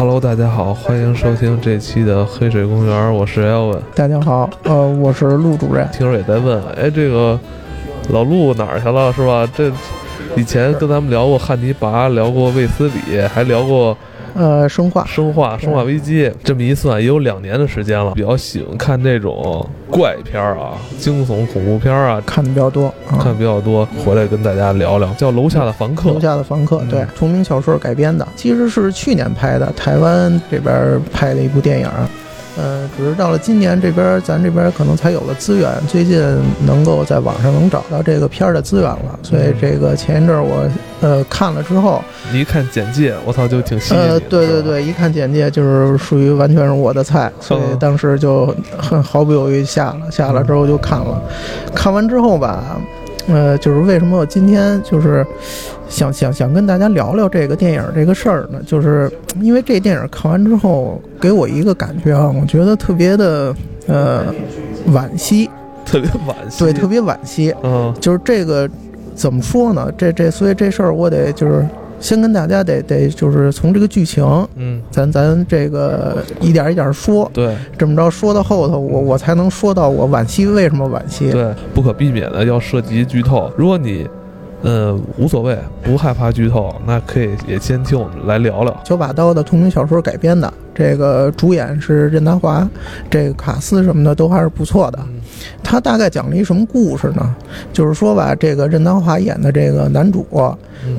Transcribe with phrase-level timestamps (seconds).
[0.00, 3.80] Hello，大家好，欢迎收听这期的黑水公园，我是 Elvin。
[3.94, 5.86] 大家好，呃，我是陆主任。
[5.92, 7.38] 听说也在问，哎，这个
[8.08, 9.46] 老陆哪儿去了，是吧？
[9.54, 9.70] 这
[10.36, 13.94] 以前跟咱们聊过汉尼拔，聊过卫斯理，还聊过。
[14.32, 18.14] 呃，生化，生化，生化危机，这么一算也有两年的时间了。
[18.14, 23.86] 比较喜欢看这种怪片儿啊，惊悚恐怖片儿啊，看的比较多，看比较多。
[24.04, 26.10] 回来跟大家聊聊，叫《楼下的房客》。
[26.14, 31.88] 楼下的房客，对，同名小说改编的，其实是去年拍的，台湾这边拍的一部电影。
[32.56, 36.20] 呃，只是到了今年这边，咱这边可能才有了资源，最近
[36.66, 40.68] 能够在网上能找到这个片儿的资源了，所以这个前一阵我
[41.00, 44.00] 呃看了之后，你一看简介，我操，就挺吸引。
[44.00, 51.22] 呃，对对对，一看简介就是属于完全是我的菜，所以当时就很毫不犹豫下了，下了之后就看了，
[51.74, 52.76] 看完之后吧。
[53.30, 55.24] 呃，就是为什么我今天就是
[55.88, 58.60] 想想想跟大家聊聊这个电影这个事儿呢？
[58.66, 63.54] 就是因为这电影看完之后给我一个感觉啊，我觉得特别的
[63.86, 64.26] 呃
[64.88, 65.48] 惋惜，
[65.86, 67.54] 特别惋惜，对，特别惋惜。
[67.62, 68.68] 嗯，就是这个
[69.14, 69.90] 怎么说呢？
[69.96, 71.64] 这这所以这事儿我得就是。
[72.00, 74.24] 先跟大家得得就是从这个剧情，
[74.56, 83.52] 嗯，咱咱这个一点一点说，对，这么着说到后头，我我才能说到我惋惜为什么惋惜，对，不可避免的要涉及剧透。
[83.56, 84.08] 如果你，
[84.62, 92.68] 呃，无所谓，不害怕剧透，那可以也先听我们来聊聊九把刀的同名小说改编的，这个主演是任达华，
[93.08, 94.98] 这个卡斯什么的都还是不错的。
[95.62, 97.34] 他大概讲了一什么故事呢？
[97.72, 100.26] 就是说吧，这个任达华演的这个男主，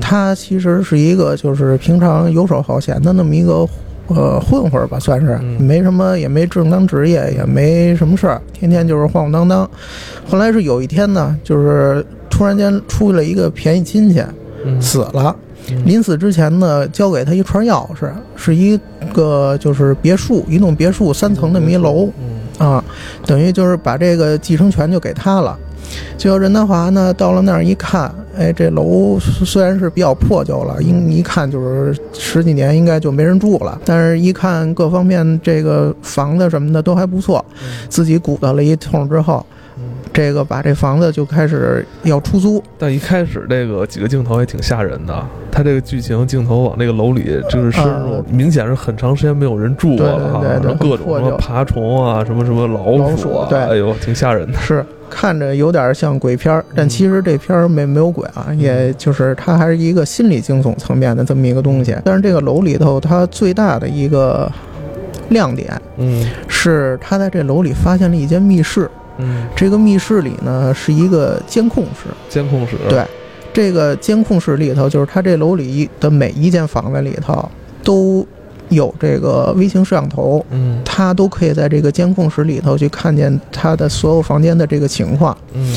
[0.00, 3.64] 他其实是一个就是平常游手好闲的那么一个
[4.08, 9.70] 呃混混吧，算是没什么，也没正当职业，也没什么事儿，天天就是晃晃荡荡。
[10.28, 14.24] 后来是有一天呢，就是突然间出了一个便宜亲戚，
[14.80, 15.36] 死了，
[15.84, 18.80] 临死之前呢，交给他一串钥匙，是一
[19.12, 22.08] 个就是别墅，一栋别墅三层的一楼。
[22.58, 22.82] 啊，
[23.26, 25.58] 等于就是把这个继承权就给他了。
[26.16, 33.78] 结果任达华呢，到了那儿一看，哎，这楼虽然是比较破旧了，一一看就是十几年应该就没人住了。
[33.84, 37.44] 但是一看各方面这个房子什么的都还不错，
[37.88, 39.44] 自己鼓捣了一通之后。
[40.12, 45.26] 这个把这房子就开始要出租，但一开始这个几个镜头也挺吓人的。
[45.50, 50.40] 他这个剧情镜头往那个楼里就是深入，明显是很长时间没有人住过了哈，
[50.78, 54.58] 各种什么爬虫啊，什么什么老鼠啊，对，哎呦，挺吓人的。
[54.58, 61.94] 是看着有点像鬼片儿，但其实这片儿没没有鬼啊，也就是它还是一个心理惊悚层面的这么一个东西。
[62.02, 64.50] 但是这个楼里头，它最大的一个
[65.28, 68.90] 亮点，嗯，是他在这楼里发现了一间密室。
[69.18, 72.76] 嗯，这个密室里呢是一个监控室，监控室。
[72.88, 73.04] 对，
[73.52, 77.48] 这个监控室里头就是他这楼里的每一间房子里头
[77.82, 78.26] 都
[78.68, 85.76] 有这个微型摄像头，嗯，他都可以在这个监控室里头去看见他的所有房间的这个情况，嗯。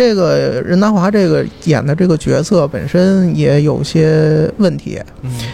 [0.00, 4.98] 这个任达华这个演的这个角色本身也有些问题，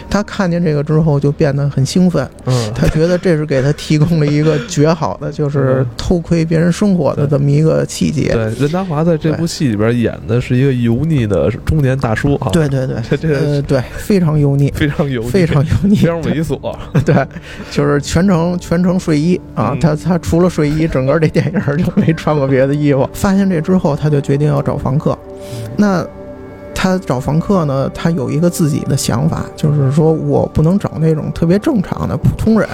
[0.09, 2.71] 他看见这个之后就变得很兴奋，嗯。
[2.73, 8.29] 他觉得这是给他提供了一个绝好的，就是偷窥别人生活的这么一个契机。
[8.29, 16.57] 对，任达华在这部戏里边演的是一个油腻的中年大叔啊，对对对， 这对非常油腻，非常油腻，非常油腻，非常猥琐，
[17.03, 17.27] 对，
[17.69, 23.09] 就是全程全程睡衣啊，他他除了睡衣，整个这电影就没穿过别的衣服。
[23.11, 24.36] 发现这之后，他就决。
[24.37, 25.17] 一定要找房客，
[25.75, 26.05] 那
[26.75, 27.89] 他找房客呢？
[27.91, 32.69] 他有一个自己的想法，就是说我不能找那种特别正常的普通人，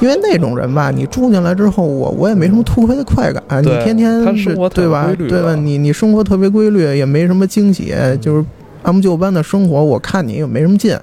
[0.00, 5.12] 因为那种人吧，你住进来之后，我我也没什么突飞的快感，你天天是对吧？
[5.28, 5.54] 对吧？
[5.54, 8.44] 你你生活特别规律，也没什么惊喜，就是
[8.84, 10.98] 按部就班的生活，我看你也没什么劲，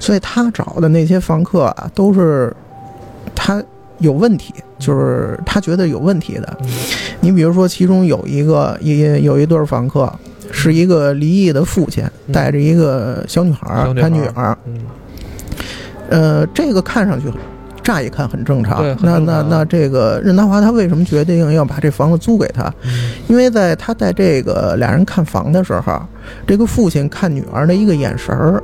[0.00, 2.52] 所以他找的那些房客啊，都是
[3.36, 3.62] 他。
[3.98, 6.56] 有问题，就是他觉得有问题的。
[7.20, 10.12] 你比如说，其中有一个也有一对房客，
[10.50, 14.56] 是一个离异的父亲，带着一个小女孩，他女儿。
[16.10, 17.32] 呃，这个看上去，
[17.82, 18.84] 乍一看很正常。
[19.00, 22.72] 那那那，这个任达华他为什么决定要把这房子租给他？
[23.26, 25.98] 因为在他带这个俩人看房的时候，
[26.46, 28.62] 这个父亲看女儿的一个眼神儿。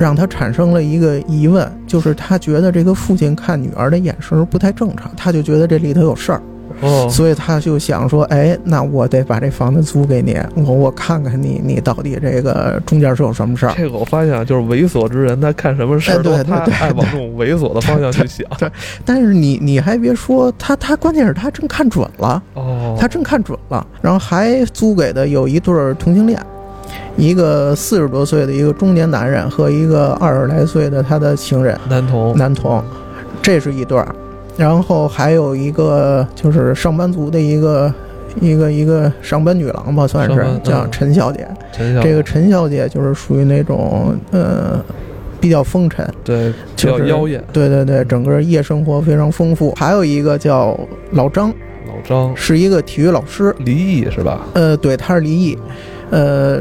[0.00, 6.40] 让他产生了一个疑问，就是他觉得这个父亲看女儿的眼神不太正常，他就觉得这里头有事儿，
[6.80, 13.74] 哦，所以他就想说，哎，那我得把这房子租给你，我我看看你你到底这个中间是有什么事儿。
[13.76, 18.46] 这个我发现啊，就是猥琐之人，他看什么事儿都他 爱往这种猥琐的方向去想。
[18.58, 18.70] 对，
[19.04, 26.40] 但是你你还别说，他他关键是他真看准了，哦，他真看准了，然后还租给的有一对同性恋。
[27.16, 32.82] 一个四十多岁的一个中年男人和一个二十来岁的他的情人男童，男童，
[33.42, 34.14] 这是一对儿。
[34.56, 37.92] 然后还有一个就是上班族的一个
[38.40, 41.48] 一个一个上班女郎吧，算是叫嗯陈小姐。
[41.72, 44.78] 陈小姐这个陈小姐就是属于那种呃
[45.40, 49.72] 比较风尘，对比就是较妖艳，对对对，整个夜生活非常丰富。
[49.76, 50.78] 还有一个叫
[51.12, 51.48] 老张，
[51.88, 54.40] 老张是一个体育老师，离异是吧？
[54.52, 55.58] 呃，对，他是离异，
[56.10, 56.60] 呃，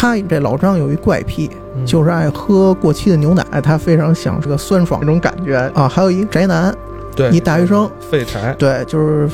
[0.00, 5.88] 他这老张有一怪癖，嗯就是爱喝过期的牛奶，他非常想这个酸爽那种感觉啊。
[5.88, 6.72] 还有一个宅男，
[7.16, 9.28] 对一大学生，废柴，对，就是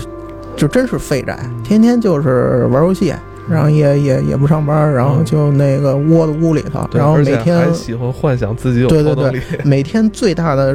[0.57, 3.13] 就真是废宅嗯，天天就是玩游戏。
[3.47, 10.75] 然后也也也不上班，然后嗯就那个窝在屋里头，对然后每天还喜欢幻想自己有对对超能力，每天最大的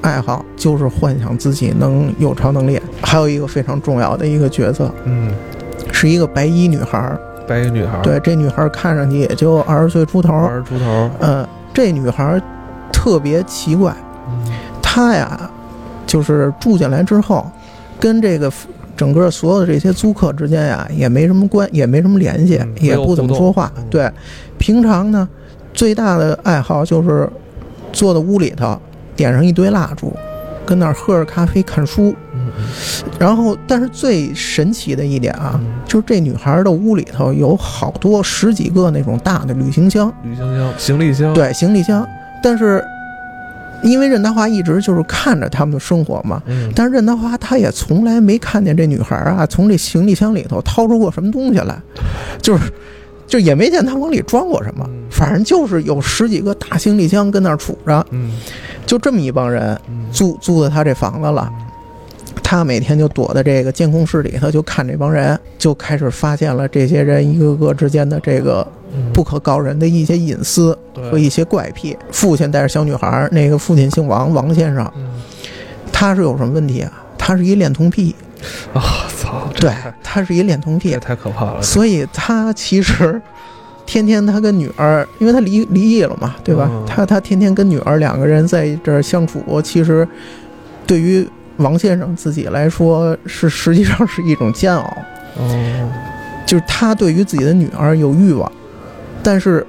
[0.00, 2.80] 爱好就是幻想自己能有超能力。
[3.02, 5.30] 还有一个非常重要的一个角色，嗯，
[5.92, 7.20] 是一个白衣女孩儿。
[7.46, 10.32] 白衣女孩，对，这女孩儿看上去也就二十岁出头。
[10.32, 12.42] 二十出头，呃，这女孩儿
[12.92, 13.94] 特别奇怪，
[14.28, 14.52] 嗯
[14.82, 15.50] 她呀，
[16.06, 17.46] 就是住进来之后，
[18.00, 18.50] 跟这个
[18.96, 23.70] 整个所有的这些租客之间呀，也没什么关，也没什么联系，嗯也不怎么说话。
[23.90, 24.10] 对，
[24.58, 25.28] 平常呢，
[25.72, 27.28] 最大的爱好就是
[27.92, 28.78] 坐在屋里头，
[29.14, 30.12] 点上一堆蜡烛，
[30.64, 32.14] 跟那儿喝着咖啡看书。
[33.18, 42.06] 然后，但是最神奇的一点啊，嗯就是这女孩的屋里头有好多十几个那种大的旅行箱，旅行箱、行李箱，对，行李箱。
[42.42, 42.84] 但是
[43.82, 51.78] 因为任达华一直就是看着他们的生活嘛，嗯，但是任达华他也从来没看见这女孩啊从这行李箱里头掏出过什么东西来，
[52.40, 52.64] 就是
[53.26, 58.32] 就也没见他往里装过什么嗯，反正就是有十几个大行李箱跟那儿杵着，嗯
[58.86, 61.50] 就这么一帮人嗯，租租的他这房子了。
[62.48, 68.64] 他每天就躲在这个监控室里头，就看这帮人，就开始发现了这些人一个个之间的这个
[68.94, 69.12] 嗯。
[69.12, 71.98] 不可告人的一些隐私和，一些怪癖。
[72.12, 75.08] 父亲带着小女孩儿，那个父亲姓王，王先生，嗯。
[75.90, 76.92] 他是有什么问题啊？
[77.18, 78.14] 他是一恋童癖，
[78.72, 78.80] 啊，
[79.18, 80.92] 操，对，他是一恋童癖。
[80.92, 83.20] 这，太可怕了，所以他其实
[83.84, 86.68] 天天他跟女儿，因为他离离异了嘛，对吧？
[86.70, 86.84] 嗯。
[86.86, 90.06] 他他天天跟女儿两个人在这儿相处，其实
[90.86, 94.98] 对于王先生自己来说是实际上是一种煎熬，
[95.38, 95.92] 哦，
[96.46, 98.50] 就是他对于自己的女儿有欲望，
[99.22, 99.66] 但是。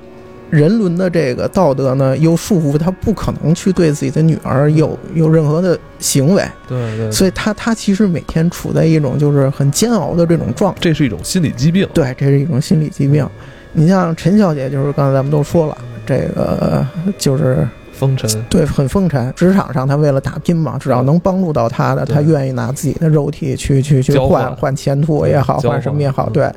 [0.49, 10.79] 人伦的这个道德呢，又束缚他不可能去对自己的女儿有有任何的行为，对对，所以他他其实每天处在一种就是很煎熬的这种状态。
[10.79, 13.27] 这是一种心理疾病，对，这是一种心理疾病。
[13.73, 16.87] 你像陈小姐，就是刚才咱们都说了，这个
[17.17, 17.67] 就是
[17.97, 22.15] 风尘，对很风尘，职场上他为了打拼嘛，只要能帮助到他的，对。
[22.15, 26.33] 她愿意拿自己的肉体去去去换换换前途也好，换换什么也好，嗯。
[26.33, 26.51] 对，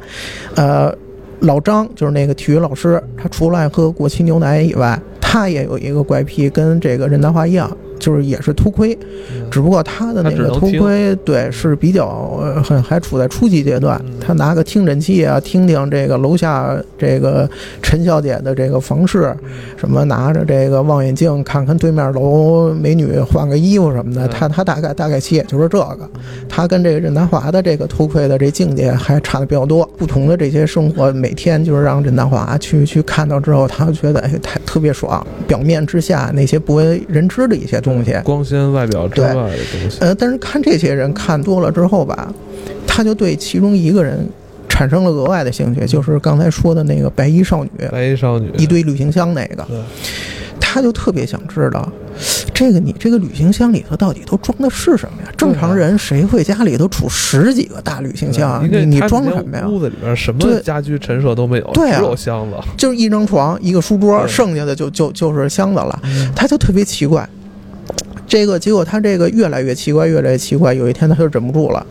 [0.55, 0.95] 呃。
[1.41, 8.99] 老张就是那个体育老师，他除了爱喝过期牛奶以外，他也有一个怪癖，跟这个任达华一样，就是也是秃盔，
[9.33, 12.07] 嗯只不过他的那个头盔，对，是比较
[12.41, 14.15] 呃很还处在初级阶段嗯。
[14.19, 17.49] 他拿个听诊器啊，听听这个楼下这个
[17.81, 19.33] 陈小姐的这个房事，
[19.77, 24.27] 什么拿着这个望远镜看看对面楼美女换个衣服什么的。
[24.27, 26.09] 嗯他他大概大概其也就是这个。
[26.49, 29.85] 他跟这个任达华的这个偷窥的这境界还差的比较多。
[29.99, 35.27] 不同的这些生活，每天就是让任达华去去看到之后，他觉得哎，太特别爽。
[35.47, 37.90] 表面之下那些不为人知的一些东西，
[38.23, 42.33] 光鲜外表之外的东西，呃，但是看这些人看多了之后吧，
[42.87, 44.27] 他就对其中一个人
[44.69, 49.79] 产生了额外的兴趣，就是刚才说的那个白衣少女，白衣少女，一堆旅行箱那个，对，
[50.59, 51.91] 他就特别想知道，
[52.55, 55.33] 这个你这个旅行箱里头到底都装的是什么呀？
[55.37, 58.63] 正常人谁会家里头储十几个大旅行箱啊？
[58.71, 59.67] 你你装什么呀？
[59.69, 65.99] 屋子里边什么家居陈设都没有，对啊只有箱子，就是一张床，一个书桌，剩下的就就就是箱子了。
[66.05, 67.29] 嗯他就特别奇怪。
[68.27, 70.73] 这个结果，他这个越来越奇怪，越来越奇怪。
[70.73, 71.85] 有一天，他就忍不住了，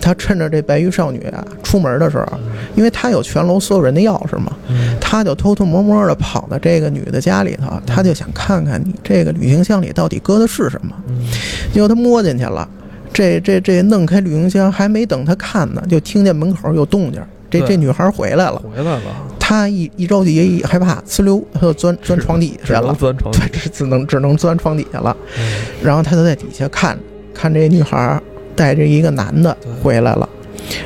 [0.00, 2.26] 他趁着这白衣少女啊出门的时候，
[2.74, 10.94] 因为他有全楼所有人的钥匙嘛，嗯他就偷偷摸摸的跑到这个女的家里头，他就想看看你这个旅行箱里到底搁的是什么。
[11.08, 11.26] 嗯
[11.72, 12.68] 结果他摸进去了，
[13.12, 17.22] 这这这弄开旅行箱，还没等他看呢，就听见门口有动静。
[17.48, 19.02] 这这女孩回来了，回来了，
[19.48, 22.92] 他一一着急一害怕，呲溜，他就钻钻床底下了。
[22.98, 25.16] 钻床对，只 只能只能钻床底下了。
[25.38, 25.62] 嗯。
[25.80, 26.98] 然后他就在底下看，
[27.32, 28.20] 看这女孩儿
[28.56, 30.28] 带着一个男的回来了。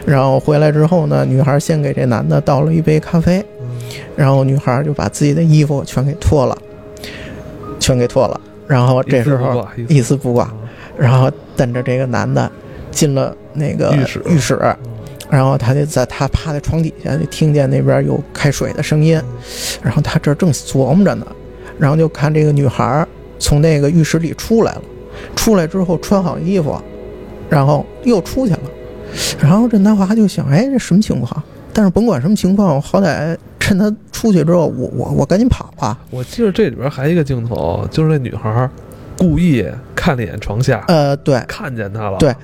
[0.05, 3.67] 然后回来之后呢，女孩先给这男的倒了一杯咖啡，嗯。
[4.15, 6.59] 然后女孩就把自己的衣服全给脱了，
[7.79, 8.39] 全给脱了。
[8.67, 10.53] 然后这时候一一丝不挂，
[10.99, 12.53] 然后等着这个男的
[12.91, 14.23] 进了那个浴室。
[14.29, 14.77] 浴室，
[15.31, 19.21] 然后他就在他趴在床底下，就听见那边有开水的声音，
[19.81, 21.27] 然后他这正琢磨着呢，
[21.79, 23.07] 然后就看这个女孩
[23.39, 24.83] 从那个浴室里出来了，
[25.37, 26.77] 出来之后穿好衣服，
[27.49, 28.61] 然后又出去了，
[29.41, 31.43] 然后这南华就想，哎，这什么情况？
[31.73, 35.97] 但是甭管什么情况，我好歹趁他出去之后，我我我赶紧跑吧。
[36.11, 38.69] 我记得这里边还有一个镜头，就是那女孩
[39.17, 42.35] 故意看了一眼床下，呃，对，看见他了，对。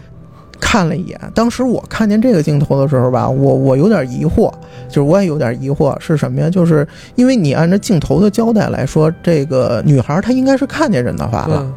[0.60, 4.52] 看了一眼，当时我看见这个镜头的时候吧，我我有点疑惑，
[4.88, 6.48] 就是我也有点疑惑是什么呀？
[6.50, 11.72] 就是因为你按照镜头的交代来说，这个女孩她应该是看见任达华了，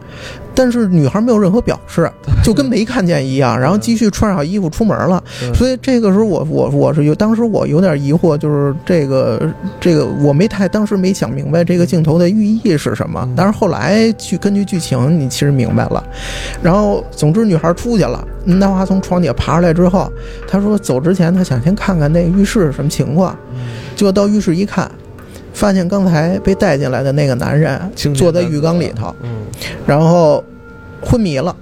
[0.60, 2.12] 但是女孩没有任何表示，
[2.44, 5.24] 就跟没看见一样，然后继续穿上衣服出门了。
[5.56, 9.42] 所以这个时候我我我是有，当时我有点疑惑，就是这个
[9.80, 16.04] 这个我没太当时没想明白这个镜头的寓意是什么，但是后来去根据剧情你其实明白了。
[16.62, 18.22] 然后总之女孩出去了。
[18.46, 20.12] 任达华从床底下爬出来之后，
[20.46, 23.34] 他说走之前他想先看看那浴室什么情况，
[23.96, 24.92] 结果到浴室一看，
[25.60, 27.78] 发现刚才被带进来的那个男人
[28.16, 29.14] 坐在浴缸里头，
[29.86, 30.42] 然后
[31.02, 31.54] 昏迷了，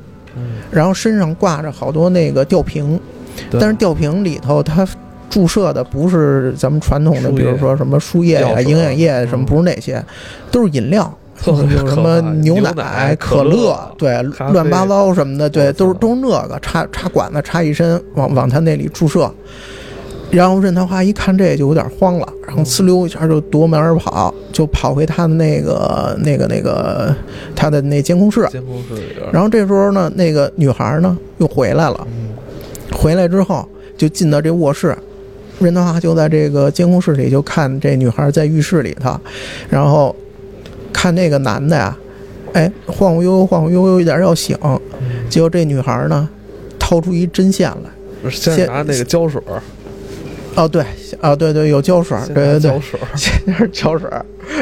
[0.70, 3.00] 然后身上挂着好多那个吊瓶，
[3.54, 4.88] 但是吊瓶里头他
[5.32, 10.04] 注射的不是咱们传统的，比如说什么输液呀、营养液什么，不是那些，
[10.51, 11.12] 都是饮料。
[11.46, 14.20] 有什么牛奶、可乐，对，
[14.51, 19.32] 乱八糟什么的，对，都是都是那个插插管子插一身，往往他那里注射。
[20.31, 27.15] 然后任达华一看这就有点慌了，然后呲溜一下就夺门而跑，就跑回他的那个那个那个
[27.55, 28.48] 他的那监控室。
[28.51, 28.96] 监控室。
[29.31, 32.07] 然后这时候呢，那个女孩呢又回来了，
[32.91, 33.67] 回来之后
[33.98, 34.98] 就进到这卧室，
[35.60, 39.19] 任达华就在这个监控室里就看这女孩在浴室里头，
[39.69, 40.15] 然后。
[40.93, 41.96] 看那个男的呀，
[42.53, 44.57] 哎，晃晃悠悠，晃晃悠悠，一点要醒，
[45.29, 46.27] 结果这女孩呢，
[46.79, 49.39] 掏出一针线来，先拿那个胶水
[50.58, 50.84] 哦，对，
[51.22, 54.10] 啊，对对，有胶水对对对，胶水先是胶水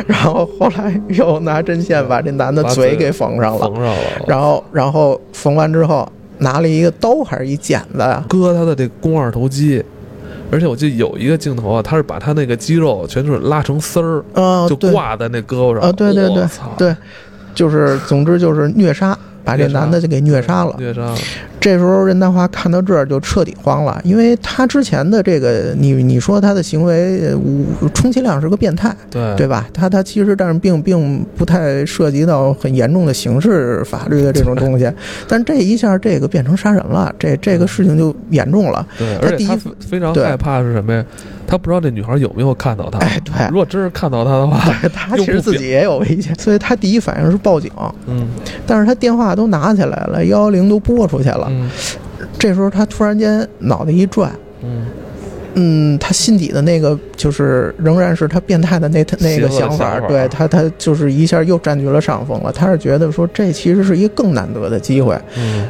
[0.05, 3.95] 然后后来又拿针线把这男的嘴给缝上了，缝上了，
[4.27, 6.07] 然后然后缝完之后，
[6.39, 9.81] 拿了一个刀还是一剪子呀，割他的这肱二头肌。
[10.51, 14.23] 而且我记得有一个镜头啊，他是把他那个肌肉全是拉成丝儿，
[14.67, 15.81] 就挂在那胳膊上。
[15.81, 16.45] 啊，对对对，
[16.77, 16.95] 对，
[17.55, 19.17] 就是总之就是虐杀。
[19.45, 20.75] 把这男的就给虐杀了。
[20.79, 21.15] 虐杀了。
[21.65, 27.35] 这时候任达华看到这儿就彻底慌了，因为他之前的这个，你你说他的行为，
[27.91, 29.67] 充其量是个变态，对对吧？
[29.73, 34.87] 他他其实但是并并不太涉及到很严重的刑事法律的这种东西，
[35.27, 38.85] 但这一下这个变成杀人了，这这个事情就严重了。
[38.99, 41.03] 对，而且他非常害怕是什么呀？
[41.47, 42.99] 他不知道这女孩有没有看到他。
[42.99, 44.59] 哎，对，如果真是看到他的话，
[44.93, 47.71] 他其实自己也有危险，所以他第一反应是报警。
[48.07, 48.27] 嗯，
[48.65, 51.47] 但是他电话都拿起来了，幺幺零都拨出去了。
[51.49, 51.69] 嗯，
[52.39, 54.31] 这时候他突然间脑袋一转。
[54.61, 54.85] 嗯。
[55.55, 62.51] 嗯，他心底的那个就是仍然是他变态的那他那个想法，对他他就是一下又占据了上风了。
[62.51, 65.17] 他是觉得说这其实是一个更难得的机会，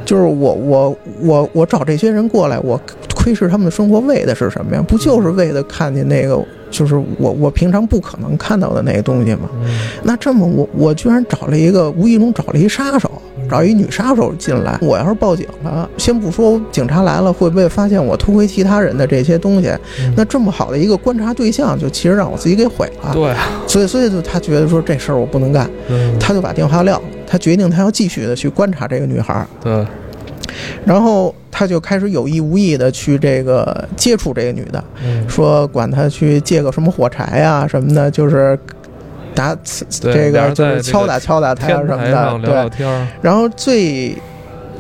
[0.04, 2.80] 就是我我我我找这些人过来，我
[3.16, 4.84] 窥视他们的生活为的是什么呀？
[4.88, 9.50] 不就是为了看见那个就是我我平常不可能看到的那个东西吗？
[10.04, 13.10] 那这么我我居然找了一个无意中找了一杀手。
[13.50, 19.72] 找一女杀手进来，我要是报警了，先不说警察来了会不会发现我偷窥其他人的这些东西，
[20.16, 23.14] 那这么好的一个观察对象，就其实让我自己给毁了。
[23.14, 23.34] 对，
[23.68, 25.70] 所以所以就他觉得说这事儿我不能干，
[26.20, 29.46] 他就把电话撂了，他决定他要继续的去观察这个女孩。
[29.62, 29.86] 对，
[30.84, 34.84] 然后他就开始有意无意的去这个接触这个女的，
[35.28, 38.58] 说管她去借个什么火柴呀什么的，就是。
[39.36, 39.56] 打
[39.90, 41.98] 这个就是敲打敲打他什么
[42.42, 42.88] 的，对。
[43.22, 44.16] 然后最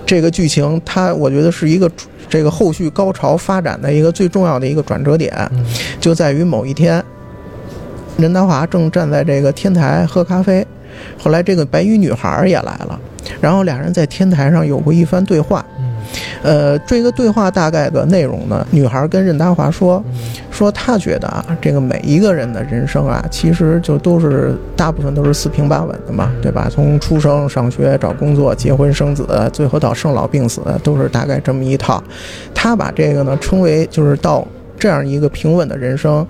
[0.05, 1.89] 这个剧情，它我觉得是一个
[2.29, 5.33] 这个后续高潮发展的一个最重要的一个转折点，
[5.99, 7.03] 就在于某一天，
[8.17, 10.65] 任达华正站在这个天台喝咖啡，
[11.17, 12.99] 后来这个白衣女孩也来了，
[13.41, 15.65] 然后俩人在天台上有过一番对话。
[16.43, 20.03] 呃，这个对话大概的内容呢，女孩跟任达华说，
[20.51, 26.67] 说她觉得啊，这个每一个人的人生啊，其实就都是大部分都是四平八稳的嘛，对吧？
[26.69, 32.03] 从出生、上学、找工作、结婚生子，最后到生老病死，都是大概这么一套。
[32.53, 34.45] 她把这个呢称为就是到
[34.77, 36.25] 这样一个平稳的人生，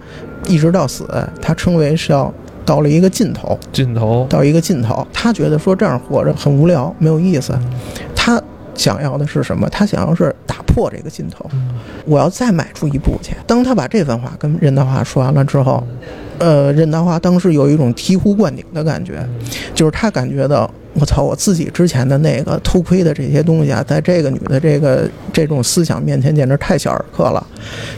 [0.48, 1.06] 一直到死，
[1.42, 2.34] 她称为是要
[2.65, 5.06] 到了一个尽头，尽头到一个尽头。
[5.12, 7.54] 她觉得说这样活着很无聊，没有意思。
[8.15, 8.42] 她。
[8.75, 9.67] 想要的是什么？
[9.70, 11.50] 他想要是打破这个镜头，
[12.05, 13.34] 我要再迈出一步去。
[13.48, 15.82] 当他把这番话跟任达华说完了之后，
[16.38, 19.27] 呃，任达华当时有一种醍醐灌顶的感觉，
[19.74, 27.46] 就是他感觉到我操，我自己之前的那个偷窥的这些东西啊，在这个女的这个这种思想面前，简直太小儿科了。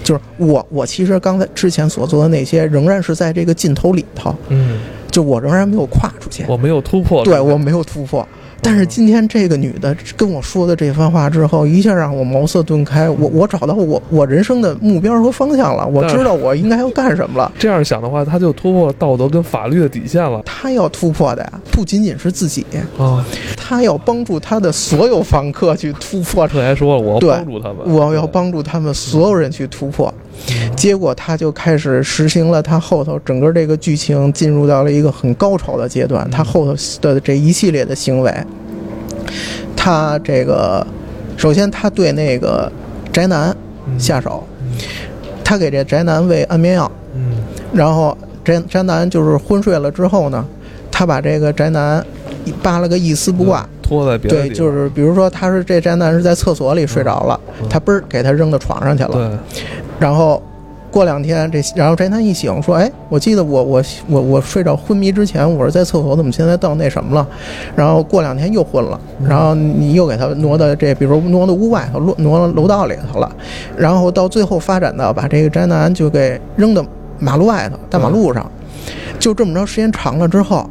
[0.04, 4.80] 就是我，我其实刚才之前所做的那些，仍然是在这个镜头里头，嗯，
[5.10, 8.28] 就我仍然没有跨出去，我没有突破，对我没有突破。
[8.68, 13.10] 但是今天这个女的跟我说的这番话之后，一下让我茅塞顿开。
[13.10, 17.50] 我我找到我我人生的目标和方向了，我知道我应该要干什么了。
[17.58, 20.42] 这样想的话，他就突破道德跟法律的底线了。
[20.46, 22.66] 他要突破的呀，不仅仅是自己
[22.98, 26.46] 啊，他要帮助他的所有房客去突破。
[26.46, 30.14] 这还说了，我要帮助他们，我要帮助他们所有人去突破。
[30.76, 36.30] 结果他就开始实行了他后头整个这个剧情进入到了一个很高潮的阶段。
[36.30, 38.34] 他后头的这一系列的行为。
[39.76, 40.86] 他这个，
[41.38, 42.70] 首先他对那个
[43.12, 43.56] 宅男
[43.98, 44.46] 下手，
[45.44, 46.92] 他给这宅男喂安眠药，
[47.74, 50.46] 然后宅宅男就是昏睡了之后呢，
[50.92, 52.06] 他把这个宅男
[52.62, 57.40] 扒了个一丝不挂，拖在别对，就是比如说他是这宅男是在厕所里睡着了，
[57.70, 59.64] 他嘣儿给他扔到床上去了，对，
[60.00, 60.42] 然后。
[60.90, 67.28] 过两天，这然后宅男一醒说：“哎，我记得我我我我睡着昏迷之前，我是在厕所，怎么现在到那什么了？
[67.76, 73.30] 然后过两天又昏了，然后你又给他挪到这，比如挪到屋外头，挪挪到楼道里头了，
[73.78, 76.84] 然后到最后发展到把这个宅男就给扔到
[77.20, 78.50] 马路外头，大马路上，
[79.20, 80.68] 就这么着，时间长了之后。”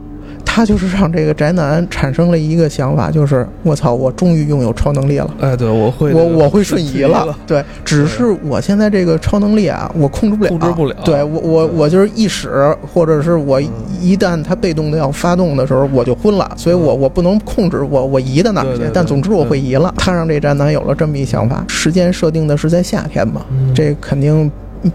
[0.56, 5.30] 他就是让这个宅男产生了一个想法，就是我操，我终于拥有超能力了。
[5.38, 7.36] 哎，对，我会，我我会瞬移了。
[7.46, 10.48] 对，只是我现在这个超能力啊，我控制不了。
[10.48, 10.96] 控制不了。
[11.04, 13.60] 对我，我我就是一使，或者是我
[14.00, 16.50] 一旦他被动的要发动的时候，我就昏了。
[16.56, 19.92] 所以我我不能控制我我移到哪去，但总之我会移了。
[19.98, 23.44] 他让这宅男有了这么一想法，时间设定的是在夏天嘛，
[23.75, 24.50] 这肯定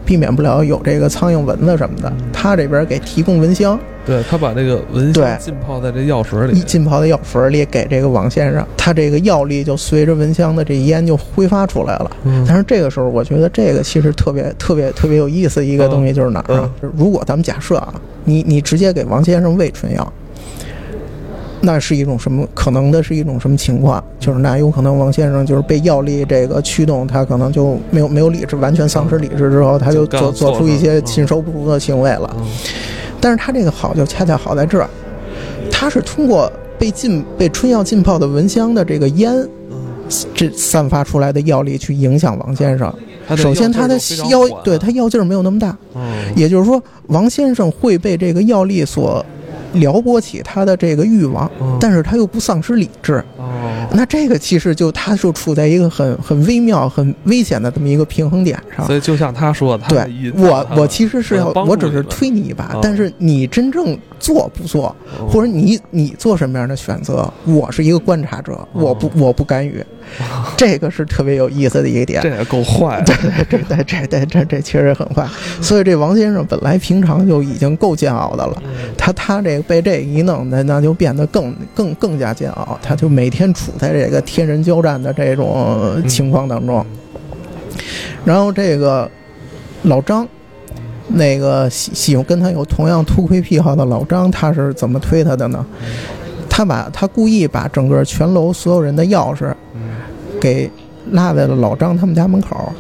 [0.05, 2.11] 避免不了有这个苍蝇、蚊子什么的。
[2.31, 3.79] 他这边给提供蚊香。
[4.03, 12.09] 对他把这个蚊香浸泡在这药水里，一浸泡在药水里给这个王先生，他这个药力就随着蚊香的这烟就挥发出来了。
[12.47, 16.67] 但是这个时候，我觉得这个其实特别特别特别有意思一个东西就是哪儿啊？
[16.97, 20.13] 如果咱们假设啊，你你直接给王先生喂春药，
[21.63, 24.03] 那是一种什么可能的是一种什么情况？
[24.19, 32.35] 就是那有可能王先生就是被药力这个驱动，他可能就没有没有理智，完全丧失理智之后，他就做做出一些禽兽不如的行为了。
[33.19, 34.89] 但是他这个好就恰恰好在这儿，
[35.71, 39.47] 他是通过被浸被春药浸泡的蚊香的这个烟，
[40.33, 42.91] 这散发出来的药力去影响王先生。
[43.37, 43.95] 首先他的
[44.31, 45.77] 药对他药劲儿没有那么大，
[46.35, 49.23] 也就是说王先生会被这个药力所。
[49.73, 53.23] 撩拨起他的这个欲望，但是他又不丧失理智。
[53.37, 58.85] 哦，那这个其实就他就处在一个很很微妙、很危险的这么一个平衡点上。
[58.85, 64.95] 所以就像他说的，对我我其实是要我只是推你一把，但是你真正做不做，
[65.27, 69.83] 或者你你做什么样的选择，我是一个观察者，我不我不干预。
[70.57, 73.01] 这个是特别有意思的一个点，这也够坏。
[73.01, 73.15] 对
[73.49, 75.27] 对对，这这这这确实很坏。
[75.61, 78.61] 所以这王先生本来平常就已经够煎熬的了，
[78.97, 82.77] 他他这个被这一弄，那那就变得更更更加煎熬。
[82.81, 86.85] 他就每天处在这个天人交战的这种情况当中。
[88.23, 89.09] 然后这个
[89.83, 90.27] 老张，
[91.13, 95.65] 那个喜喜欢跟他有同样偷窥癖好的老张，他是怎么推他的呢？
[96.49, 99.53] 他把他故意把整个全楼所有人的钥匙，
[100.39, 100.69] 给
[101.11, 102.71] 落在了老张他们家门口，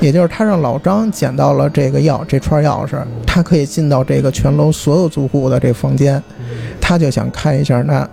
[0.00, 6.22] 也就是他让老张捡到了这个钥这串钥匙，他可以进到这个全楼所有住户的这房间，
[6.80, 8.08] 他就想看一下，那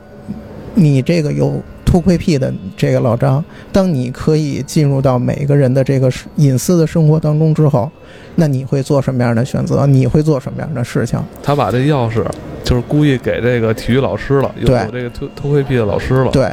[0.74, 7.92] 你这个有偷窥癖的这个老张，当你可以进入到每个人的这个隐私的生活当中之后，
[8.36, 9.86] 那你会做什么样的选择？
[9.86, 11.20] 你会做什么样的事情？
[11.44, 12.24] 他把这钥匙。
[12.64, 16.32] 就是故意给这个体育老师了，有这个偷偷窥癖的老师了。
[16.32, 16.50] 对，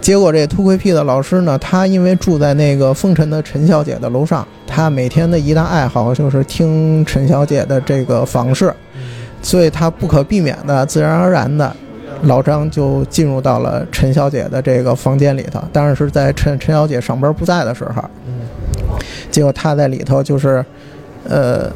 [0.00, 8.74] 结果这偷窥癖的老师呢，他因为住在那个风尘的陈小姐的楼上，他每天的一大爱好就是听陈小姐的这个房事，
[9.40, 11.74] 所以他不可避免的、自然而然的，
[12.22, 15.62] 老张就进入到了陈小姐的这个房间里头。
[15.72, 18.02] 当然是在陈陈小姐上班不在的时候，
[19.30, 20.64] 结果他在里头就是，
[21.28, 21.70] 呃。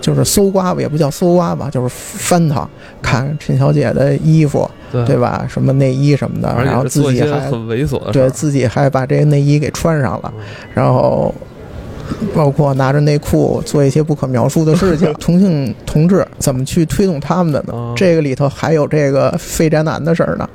[0.00, 2.66] 就是搜刮吧，也不叫搜刮吧，就是翻他，
[3.02, 5.46] 看陈小姐的衣服，对吧？
[5.46, 10.32] 什么内衣什么的，然后自己还很猥琐，对自己还把这个内衣给穿上了，
[10.72, 11.32] 然后
[12.34, 15.12] 包括拿着内裤做一些不可描述的事情。
[15.20, 17.92] 同性同志怎么去推动他们的呢？
[17.96, 20.48] 这个里头还有这个废宅男的事儿呢。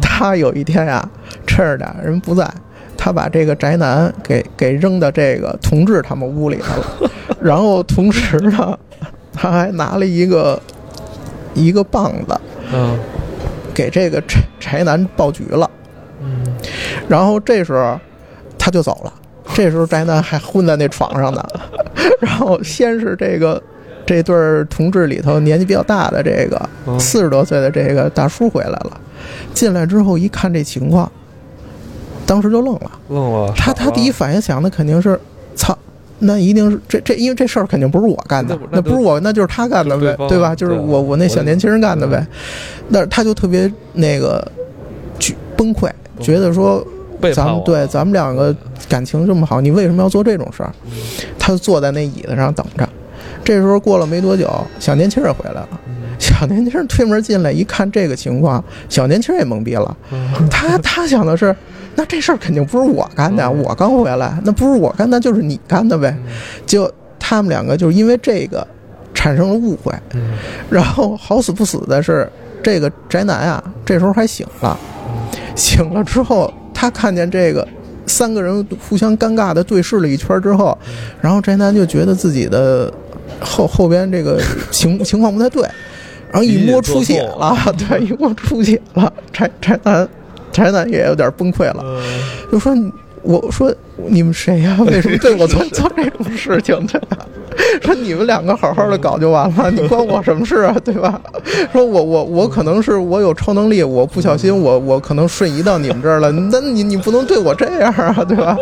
[0.00, 1.08] 他有一天呀，
[1.46, 2.48] 趁着俩人不在。
[3.02, 7.10] 他把这个宅男给给扔到这个同志他们屋里头了，
[7.40, 8.78] 然后同时呢，
[9.32, 10.60] 他还拿了一个
[11.54, 12.38] 一个棒子，
[12.74, 12.98] 嗯，
[13.72, 15.70] 给这个宅 宅男爆菊了。
[16.22, 16.44] 嗯，
[17.08, 17.98] 然后这时候
[18.58, 19.12] 他就走了。
[19.54, 21.44] 这时候宅男还昏在那床上呢。
[22.20, 23.62] 然后先是这个
[24.06, 29.00] 这对儿同志里头年纪比较大的这个嗯四十多岁的这个大叔回来了，
[29.54, 31.10] 进来之后一看这情况，
[32.26, 32.90] 当时就愣了。
[33.08, 33.52] 愣了。
[33.56, 35.18] 他他第一反应想的肯定是，
[35.54, 35.76] 操，
[36.18, 40.54] 那一定是这这，因为这事儿肯定不是我干的那不，是我，那就是他干的呗对，对吧？
[40.54, 42.26] 就是对我我那小年轻人干的呗。
[42.88, 44.46] 那他就特别那个，
[45.18, 46.84] 去崩溃，觉得说
[47.34, 48.54] 咱们对咱们两个
[48.88, 50.72] 感情这么好，你为什么要做这种事儿？
[50.86, 50.90] 嗯
[51.38, 52.88] 他就坐在那椅子上等着。
[53.42, 55.68] 这时候过了没多久，小年轻人回来了。
[55.88, 59.96] 嗯 小年轻人推门进来，一看这个情况，小年轻人也懵逼了。
[60.12, 61.54] 嗯 他他想的是，
[61.94, 66.14] 那这事儿肯定不是我干的，嗯我刚回来，那不是我干，那就是你干的呗。
[66.66, 68.66] 结果他们两个就是因为这个
[69.14, 70.32] 产生了误会，嗯
[70.68, 72.30] 然后好死不死的是，
[72.62, 74.78] 这个宅男啊，这时候还醒了，
[75.56, 77.66] 醒了之后，他看见这个
[78.06, 80.76] 三个人互相尴尬的对视了一圈之后，
[81.20, 82.90] 然后宅男就觉得自己的
[83.38, 84.40] 后后边这个
[84.70, 85.62] 情 情况不太对，
[86.30, 90.08] 然后一摸出血了， 对，一摸出血了，宅宅男
[90.50, 92.02] 宅男也有点崩溃了，嗯
[92.50, 92.74] 就说
[93.22, 93.70] 我说
[94.08, 96.74] 你们谁呀、为什么对我做 做这种事情？
[96.86, 97.18] 对吧？
[97.82, 100.76] 说你们两个好好的搞就完了， 你关我什么事啊？
[100.84, 101.20] 对吧？
[101.72, 108.56] 说我我我可能是我有超能力，我不小心我我可能瞬移到你们这儿了，那你你不能对我这样啊，对吧？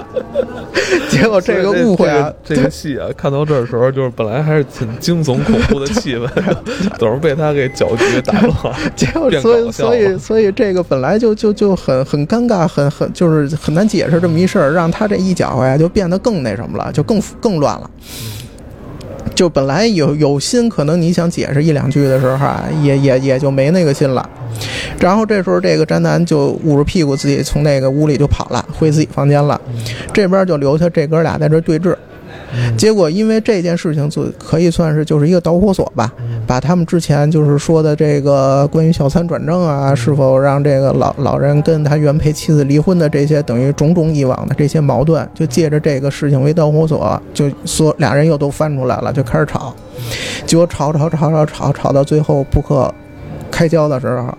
[1.11, 6.29] 结果这个误会啊，这个这个戏啊，看到这儿的时候，就是本来还是挺惊悚恐怖的气氛，
[6.99, 8.55] 总是被他给搅局打乱。
[8.97, 17.91] 结果所以所以所以这个本来就就就很很尴尬，很很就是很难解释这么一事儿，让他这一搅和呀，就变得更那什么了，就更更乱了。
[19.35, 24.29] 就本来有有心，可能你想解释一两句的时候啊，也也也就没那个心了。
[24.99, 29.61] 然后这时候，这个宅男就捂着屁股自己从那个屋里就跑了，回自己房间了。
[30.13, 31.95] 这边就留下这哥俩在这对峙。
[32.77, 36.13] 结果因为这件事情，就可以算是就是一个导火索吧，
[36.47, 49.75] 把他们之前就是说的这个关于小三转正啊，是否让这个老老人跟他原配妻子离婚的这些等于种种以往的这些矛盾，就借着这个事情为导火索，就说俩人又都翻出来了，就开始吵。
[50.47, 52.93] 结果吵吵吵吵吵吵到最后不可
[53.51, 54.33] 开交的时候，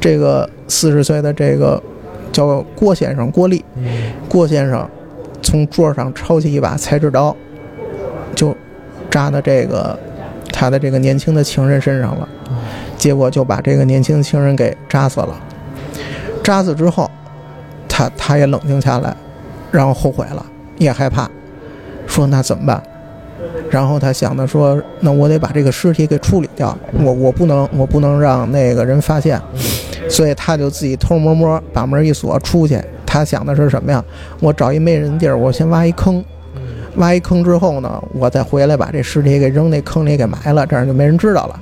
[0.00, 1.82] 这个四十岁的这个
[2.32, 3.64] 叫郭先生郭丽，
[4.28, 4.88] 郭先生
[5.42, 7.36] 从桌上抄起一把裁纸刀，就
[9.10, 9.98] 扎到这个
[10.52, 12.28] 他的这个年轻的情人身上了，
[12.96, 15.40] 结果就把这个年轻的情人给扎死了。
[16.42, 17.10] 扎死之后，
[17.88, 19.14] 他他也冷静下来，
[19.70, 20.44] 然后后悔了，
[20.78, 21.28] 也害怕，
[22.06, 22.82] 说那怎么办？
[23.70, 29.40] 然后他想的说，那我得把这个尸体给处理掉，我我不能我不能让那个人发现，
[30.08, 32.80] 所以他就自己偷摸摸把门一锁出去。
[33.06, 34.04] 他想的是什么呀？
[34.40, 36.22] 我找一没人地儿，我先挖一坑，
[37.00, 41.60] 挖一坑之后呢，我再回来把这尸体给扔那坑里给埋了，这样就没人知道了。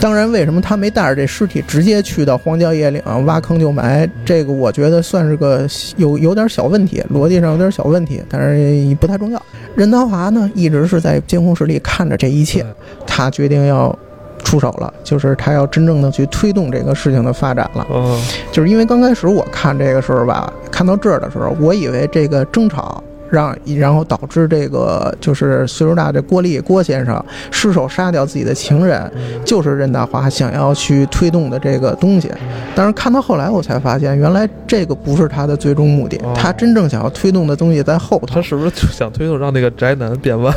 [0.00, 4.10] 当然，为什么他没带着这尸体直接去到荒郊野岭挖坑就埋？
[4.24, 9.40] 这个我觉得算是个有有点小问题，逻辑上有点小问题，但是不太重要。
[9.74, 12.66] 任达华呢，一直是在监控室里看着这一切，
[13.06, 13.96] 他决定要
[14.44, 17.86] 出手了，就是他要真正的去推动这个事情的发展了。
[17.90, 18.20] 嗯
[18.52, 29.10] 就是因为刚开始我看这个时候吧，看到这儿的时候，我以为这个争吵让然后导致这个就是岁数大的郭丽郭先生失手杀掉自己的情人，
[29.44, 32.30] 就是任达华想要去推动的这个东西。
[32.74, 38.42] 但是看到后来，我才发现原来这个不是他的最终目的哦，他真正想要推动的东西在后头他。
[38.48, 40.54] 是不是就想推动让那个宅男变弯？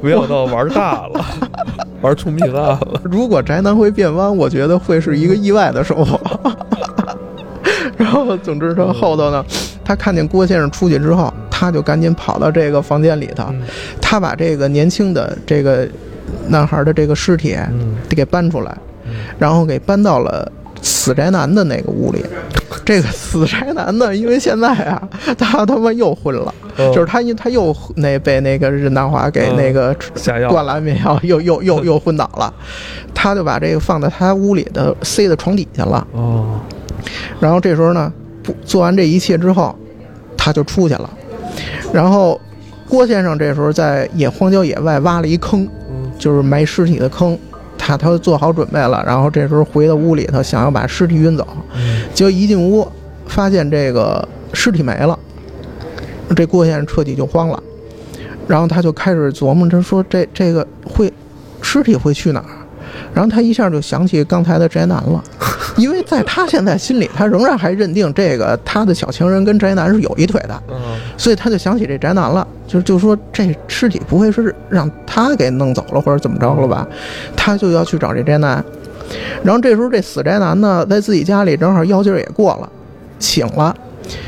[0.00, 1.22] 没想到玩大了，
[2.00, 2.80] 玩出命案了。
[3.04, 6.18] 如果宅男会变弯，我觉得会是一个意外的收获。
[7.98, 9.44] 然后，总之说后头呢，
[9.84, 13.60] 他看见郭先生出去之后，他就赶紧跑到这个房间里头，嗯。
[14.00, 15.86] 他把这个年轻的这个
[16.48, 17.96] 男孩的这个尸体嗯。
[18.08, 18.74] 给搬出来，
[19.38, 22.24] 然后给搬到了死宅男的那个屋里。
[22.82, 26.90] 这个死宅男呢，因为现在啊， 他他妈又昏了，哦。
[26.94, 29.94] 就是他因他又那被那个任达华给那个
[30.48, 32.52] 灌了安眠药，又又又又昏倒了，
[33.14, 36.06] 他就把这个放在他屋里的塞到床底下了。
[36.12, 36.58] 哦，
[37.38, 38.10] 然后这时候呢，
[38.42, 39.76] 不做完这一切之后，
[40.36, 41.10] 他就出去了。
[41.92, 42.40] 然后
[42.88, 47.38] 郭先生这时候在野荒郊野外挖了一坑，嗯就是埋尸体的坑。
[47.82, 52.86] 他他做好准备了，然后这时候回到屋里头，想要把尸体运走，嗯结果一进屋
[53.26, 55.18] 发现这个尸体没了，
[56.36, 57.60] 这郭先生彻底就慌了，
[58.46, 61.10] 然后他就开始琢磨着说这这个会
[61.62, 62.46] 尸体会去哪儿？
[63.14, 65.24] 然后他一下就想起刚才的宅男了，
[65.80, 70.76] 因为在他现在心里，他仍然还认定这个他的小情人跟宅男是有一腿的，嗯
[71.16, 76.86] 所以他就想起这宅男了，就就说这尸体不会是让他给弄走了或者怎么着了吧？
[77.34, 78.62] 他就要去找这宅男。
[79.42, 82.68] 然后这时候这死宅男呢，在自己家里正好药劲儿也过了，
[83.18, 83.74] 醒了。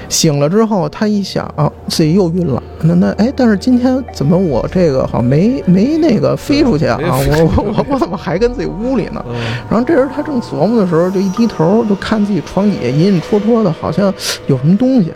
[0.09, 2.63] 醒了之后，他一想，啊、自己又晕了。
[2.83, 6.99] 那那哎，但是今天怎么我这个好像没没那个飞出去啊？
[6.99, 7.07] 没
[7.43, 9.25] 我我我我怎么还跟自己屋里呢？
[9.29, 9.35] 嗯
[9.71, 14.13] 然后这时他正琢磨的时候，就一低头就看自己床底下隐隐绰绰的，好像
[14.47, 15.13] 有什么东西。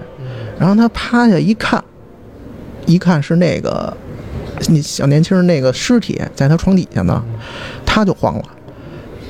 [0.58, 1.82] 然后他趴下一看，
[2.86, 3.94] 一看是那个
[4.68, 7.22] 你小年轻那个尸体在他床底下呢，
[7.84, 8.44] 他就慌了，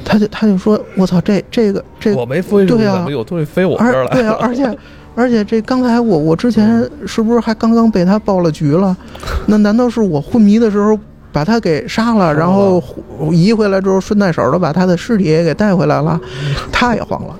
[0.05, 4.11] 他就他就说：“我操，这这个这我没飞出去，对啊怎么有东西飞我这儿来？
[4.11, 4.79] 而对啊，而且
[5.16, 8.96] 而且这刚才我我之前是不是还刚刚被他爆了局了？
[9.46, 10.96] 那难道是我昏迷的时候
[11.33, 12.83] 把他给杀了， 然后
[13.33, 16.20] 移回来之后顺带手的把他的尸体也给带回来了？
[16.70, 17.35] 他也慌了，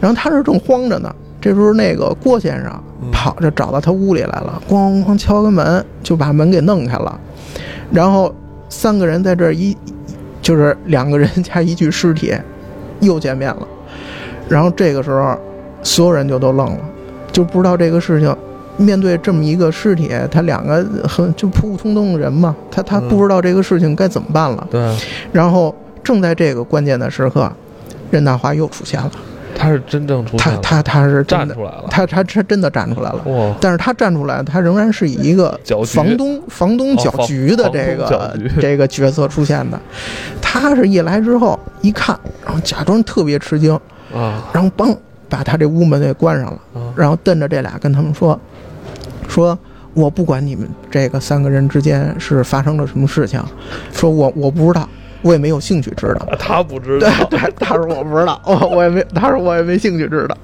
[0.00, 1.14] 然后他这正慌着呢。
[1.38, 2.72] 这时候那个郭先生
[3.12, 7.20] 跑着找到他屋里来了，咣咣敲个门，就把门给弄开了，
[7.92, 8.34] 然后
[8.68, 9.76] 三个人在这儿一
[10.42, 12.34] 就是两个人加一具尸体，
[13.00, 13.68] 又见面了。
[14.48, 15.38] 然后这个时候，
[15.82, 16.78] 所有人就都愣了，
[17.36, 18.34] 就不知道这个事情。
[18.78, 24.66] 面对这么一个尸体，他两个很就普普通通的人嘛，他他嗯不知道这个事情该怎么办了。
[24.70, 24.96] 对，
[25.32, 27.50] 然后正在这个关键的时刻，
[28.10, 29.10] 任大华又出现了，
[29.56, 33.22] 他是真正出现了，他他他是站出来了，他他他真的站出来了。
[33.24, 39.80] 哇，但是他站出来，他仍然是以一个房东房东搅局的这个局这个角色出现的。
[40.42, 43.74] 他是一来之后一看，然后假装特别吃惊，
[44.14, 44.94] 啊然后梆
[45.28, 48.38] 把他这屋门给关上了，啊然后瞪着这俩跟他们说
[49.28, 49.58] ：“说
[49.94, 53.42] 我不管你们这个三个人之间是发生了什么事情，
[53.92, 54.88] 说我我不知道，
[55.22, 60.36] 我也没有兴趣知道。”他不知对道，对对，他说我不知道，我我也没，他说我也没兴趣知道，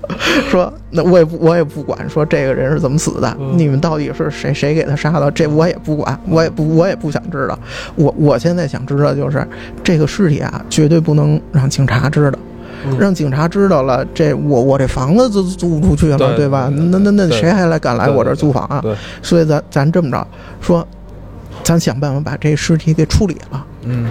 [0.51, 7.59] 说那我也不我也不管，说这个人是怎么死的，嗯你们到底是谁谁给他杀的，这我也不管，我也不我也不想知道，
[7.95, 9.47] 我我现在想知道就是
[9.85, 12.39] 这个尸体啊，绝对不能让警察知道。
[12.85, 16.71] 嗯让警察知道了，这我我这房子都租不出去了，对对吧？
[16.75, 18.81] 那那那谁还来敢来我这儿租房啊？
[18.83, 20.27] 对，所以咱咱这么着
[20.61, 20.87] 说，
[21.63, 23.65] 咱想办法把这尸体给处理了。
[23.85, 24.11] 嗯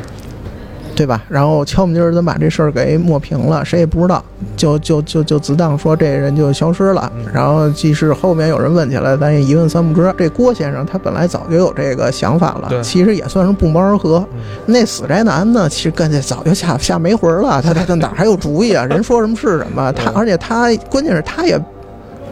[1.01, 1.23] 对吧？
[1.27, 4.23] 然后敲门钉儿，咱把这事儿给抹平了，谁也不知道，
[4.55, 7.11] 就就就就自当说这人就消失了。
[7.15, 10.13] 嗯然后即使后面有人问起来，咱也一问三不知。
[10.15, 14.23] 这郭先生他本来早就有这个想法了，其实也算是不谋而合。
[14.33, 18.85] 嗯那死宅男呢，其实跟这早就下下没魂儿了，他他他哪还有主意啊？
[18.85, 21.59] 人说什么是什么，他嗯而且他关键是他也。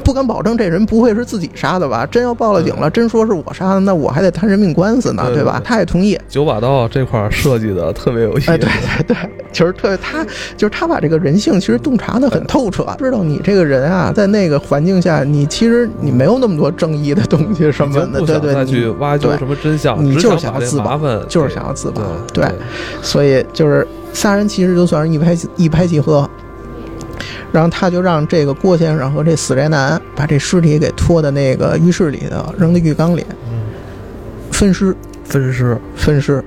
[0.10, 2.04] 不敢保证这人不会是自己杀的吧？
[2.08, 5.60] 真要报了警了，真说是我杀的，那我还得摊人命官司呢，对对吧？
[5.60, 5.64] 对。
[5.64, 8.68] 他也同意，九把刀这块儿设计的特别有意思，哎，对
[8.98, 10.26] 对对， 就是特别他
[10.58, 22.02] 就是他把这个人性其实洞察的很透彻，知道你这个人啊，在那个环境下，你其实你没有那么多正义的东西什么的，对对，去挖掘对什么真相，你就是想要自保就是想要自保
[22.34, 22.52] 对对。
[23.04, 26.28] 所以就是仨人其实就算是一拍一拍即合。
[27.52, 33.60] 然后他就让这个郭先生和这死宅男把这尸体给拖到那个浴室里头，扔到浴缸里嗯
[34.52, 34.96] 分尸。
[35.26, 36.44] 分尸，分尸。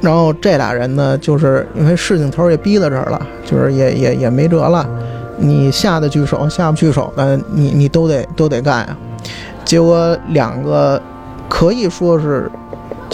[0.00, 4.88] 然后这俩人呢，就是因为事情头也逼到这儿了，就是也也也没辙了。
[5.36, 8.96] 你下得去手，下不去手的，你你都得都得干啊。
[9.64, 11.02] 结果两个
[11.48, 12.48] 可以说是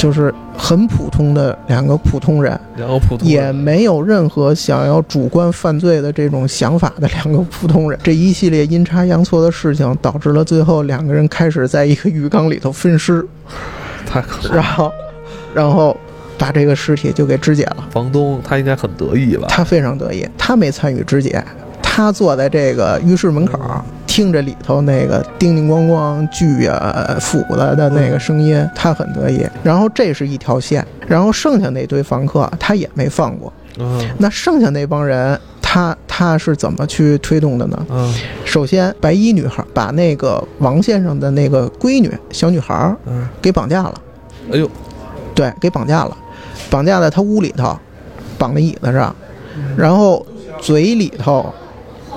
[0.03, 13.25] 就是很普通的两个普通人，两个普通也没有任何想要主观犯罪的这种想法的两个普通人，这一系列阴差阳错的事情，导致了最后两个人开始在一个浴缸里头分尸，
[14.05, 14.57] 太可怕了。
[14.57, 14.93] 然后，
[15.55, 15.97] 然后
[16.37, 17.89] 把这个尸体就给肢解了。
[17.93, 19.47] 房东他应该很得意吧？
[19.49, 21.41] 他非常得意，他没参与肢解，
[21.95, 23.61] 他坐在这个浴室门口，
[24.07, 29.47] 听着里头那个叮叮咣咣锯呀、斧子的那个声音，他很得意。
[29.63, 33.53] 然后这是一条线，然后剩下那堆房客他也没放过。
[33.79, 34.03] 嗯。
[34.17, 37.87] 那剩下那帮人，他他是怎么去推动的呢？
[37.91, 38.15] 嗯。
[38.47, 43.95] 首先，白衣女孩把那个王先生的那个闺女小女孩嗯，给绑架了。
[44.51, 44.67] 哎呦，
[45.35, 46.17] 对，给绑架了，
[46.71, 47.79] 绑架在他屋里头，
[48.39, 49.15] 绑在椅子上，
[49.77, 50.25] 然后
[50.59, 51.53] 嘴里头，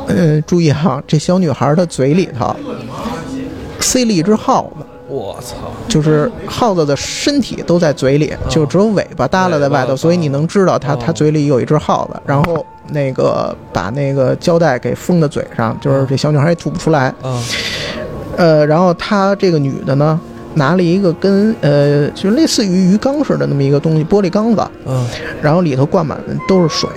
[0.07, 2.55] 呃，注意哈，这小女孩的嘴里头
[3.79, 5.55] 塞了一只耗子，我操！
[5.87, 12.19] 就是耗子的身体都在嘴里，就只有尾巴耷拉在外头，所以你能知道它哦它嘴里有一只耗子。
[12.25, 17.13] 然后那个把那个胶带给封在嘴上，就是这小女孩也吐不出来。
[17.21, 17.41] 啊。
[18.37, 20.19] 呃，然后她这个女的呢，
[20.55, 25.07] 拿了一个跟呃，就类似于鱼缸似的那么一个东西，玻璃缸子，嗯
[25.41, 26.89] 然后里头灌满的都是水，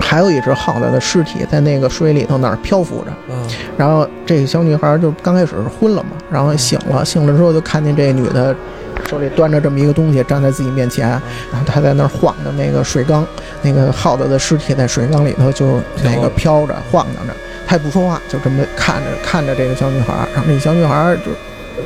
[0.00, 3.12] 还有一只耗子的尸体在那个水里头那儿漂浮着。
[3.28, 3.48] 嗯。
[3.76, 8.54] 然后这个小女孩就刚开始是昏了嘛，然后醒了，醒了之后就看见这女的
[9.08, 13.26] 手里端着这么一个东西站在自己面前，然后她在那儿晃着那个水缸，
[13.62, 17.34] 那个耗子的尸体在水缸里头就那个飘着晃荡着，
[17.66, 21.32] 她也不说话，就这么看着看着这个小女孩，然后这小女孩就。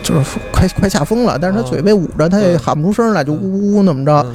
[0.03, 4.35] 就是快快吓疯了，但是她嘴被捂着，她也喊不出声来，就呜呜呜那么着，嗯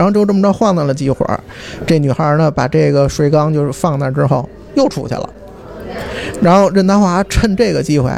[0.00, 1.38] 然后就这么着晃荡了几会儿，
[1.86, 5.28] 这女孩呢把这个水缸就是放那儿之后又出去了，
[6.40, 8.10] 然后任达华趁这个机会，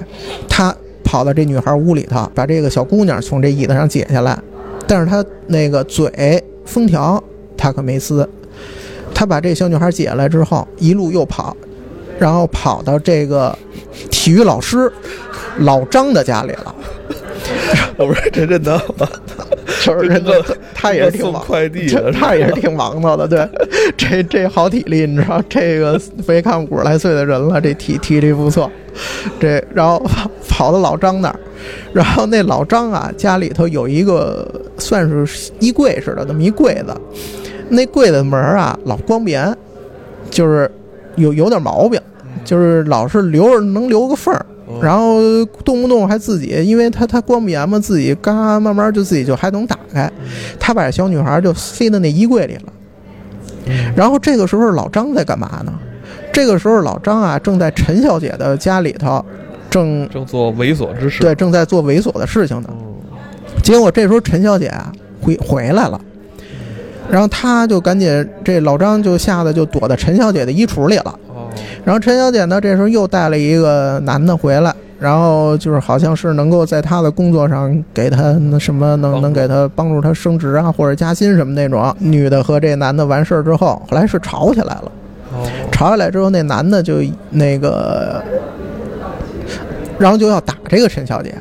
[0.49, 4.39] 他跑到这女孩屋里头，把这个小姑娘从这椅子上解下来，
[4.87, 7.21] 但是他那个嘴封条
[7.57, 8.29] 他可没撕，
[9.13, 11.57] 他把这小女孩解下来之后，一路又跑，
[12.17, 13.59] 然后跑到这个
[14.09, 14.89] 体育老师
[15.59, 16.73] 老张的家里了，
[17.97, 19.09] 不是这任达华，
[19.83, 20.33] 就是人家
[20.75, 21.43] 他也是挺送忙。
[21.43, 23.49] 快递的，他也是挺忙叨的，对，
[23.97, 28.71] 这这好体力，你知道，这个别看五十来岁的人了，这体体力不错，
[29.41, 31.37] 这然后跑跑到老张那儿，
[31.93, 34.47] 然后那老张啊家里头有一个
[34.79, 36.95] 算是衣柜似的那么一柜子，
[37.69, 39.55] 那柜子门儿啊老关不严，
[40.31, 40.71] 就是
[41.17, 42.01] 有有点毛病，
[42.45, 44.47] 就是老是留着能留个缝儿。
[44.81, 50.11] 然后动不动还自己，因为他他关不严嘛，自己嘎慢慢就自己就还能打开。
[50.59, 52.73] 他把小女孩就塞到那衣柜里了。
[53.95, 55.73] 然后这个时候老张在干嘛呢？
[56.33, 59.25] 这个时候老张啊正在陈小姐的家里头，
[59.71, 61.21] 正正做猥琐之事。
[61.21, 62.69] 对正在做猥琐的事情呢。
[62.71, 62.95] 嗯，
[63.63, 66.01] 结果这时候陈小姐啊回回来了，
[67.11, 71.19] 然后他就赶紧这老张就吓得就躲在陈小姐的衣橱里了。
[71.83, 81.95] 哦，然后陈小姐呢，这时候又带了一个男的回来，然后就是好像是能够在她的工作上给她那什么能能给她帮助她升职啊或者加薪什么那种。
[81.99, 84.93] 女的和这男的完事儿之后，后来是吵起来了。
[85.33, 88.23] 哦，吵起来之后，那男的就那个，
[89.99, 91.35] 然后就要打这个陈小姐。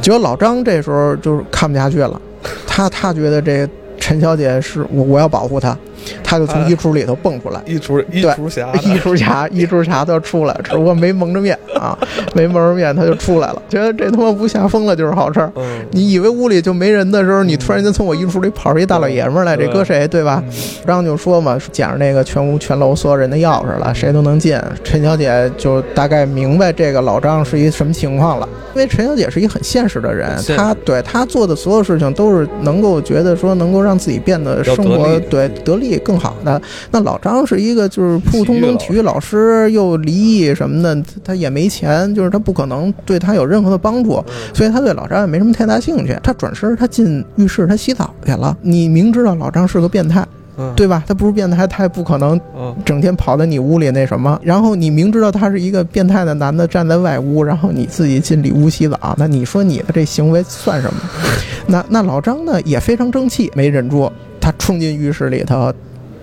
[0.00, 2.20] 结果老张这时候就是看不下去了，
[2.66, 5.76] 他他觉得这陈小姐是我我要保护她，
[6.22, 7.60] 他就从衣橱里头蹦出来。
[7.66, 11.96] 衣橱衣橱侠的，艺术侠，衣橱侠 都出来，只不过没蒙着面啊，
[12.34, 15.50] 没蒙着面他就出来了，觉得这他妈不吓疯了就是好事儿。
[15.56, 20.42] 嗯，你以为屋里就没人的时候，你突然间从我衣橱里跑出一大老爷们儿来，这搁谁对吧？
[20.86, 24.58] 张就说嘛，捡着那个全屋全楼所有人的钥匙了，谁都能进。
[24.84, 36.60] 陈小姐就大概明白这个老张是一什么情况了，因为陈小姐是一很现实的人，她对她做的所有事情都是能够觉得说能够让自己变得生活对得力更好的。
[36.90, 46.16] 那老张是一个就是普普通通体体育老师，又离异什么的，他他也没钱，就是他不可能对他有任何的帮助，所以他对老张也没什么太大兴趣。
[46.22, 48.56] 他转身他进浴室他洗澡去了。
[48.62, 50.26] 你明知道老张是个变态，
[50.56, 51.02] 嗯，对吧？
[51.06, 54.38] 他不是变态，他也不可能嗯，整天跑到你屋里那什么。
[54.42, 61.00] 然后你明知道他是一个变态的男的站在外屋，然后你自己进里屋洗澡，那你说你的这行为算什么？
[61.66, 64.10] 那那老张呢也非常争气，没忍住，
[64.42, 65.72] 他冲进浴室里头。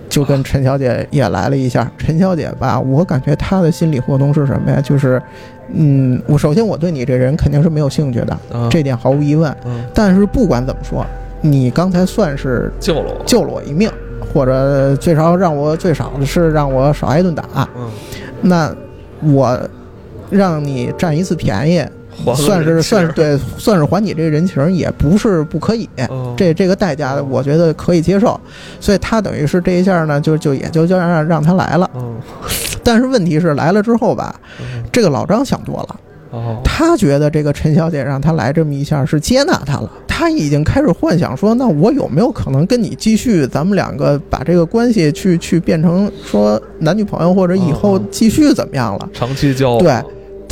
[0.08, 4.80] 就跟陈小姐也来了一下，陈小姐吧，我感觉她的心理活动是什么呀？
[4.80, 5.22] 就是，
[5.72, 9.56] 嗯，我首先我对你这人肯定是没有兴趣的，嗯这点毫无疑问。
[9.64, 11.06] 嗯但是不管怎么说，
[11.40, 13.88] 你刚才算是救了我，救了我一命，
[14.34, 17.44] 或者最少让我最少的是让我少挨顿打。
[17.76, 17.88] 嗯，
[18.40, 18.74] 那
[19.22, 19.56] 我
[20.28, 21.84] 让你占一次便宜，
[22.36, 25.88] 算是算是对，算是还你这个人情，也不是不可以。
[26.08, 28.38] 哦这这个代价，我觉得可以接受。
[28.80, 31.90] 所以他等于是这一下呢，就就也就就让让他来了。
[31.94, 32.14] 嗯
[32.82, 35.96] 但是问题是来了之后吧，嗯这个老张想多了。
[36.30, 49.08] 哦，他觉得这个陈小姐让他来这么一下是接纳他了，他已经开始幻想说，那我有没有可能跟你继续，咱们两个把这个关系去去变成说男女朋友，或者以后哦继续怎么样了？
[49.12, 49.90] 长期交往，对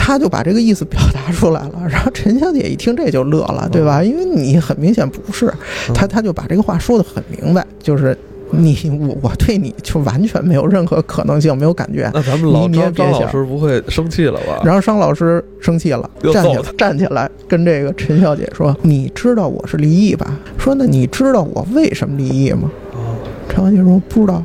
[0.09, 4.03] 他就把这个意思表达出来了， 然后陈小姐一听这就乐了，对吧？
[4.03, 5.53] 因为你很明显不是，
[5.89, 8.17] 嗯他他就把这个话说的很明白，就是
[8.51, 8.75] 你
[9.07, 12.11] 我我对你就完全没有任何可能性，没有感觉。
[12.15, 14.63] 那咱们老你你也张张老师不会生气了吧？
[14.65, 23.15] 然后商老师生气了，站起来站起来跟这个陈小姐说：“你知道我是离异吧？”说：“那你知道我为什么离异吗哦？”
[23.51, 24.43] 陈小姐说：“不知道。”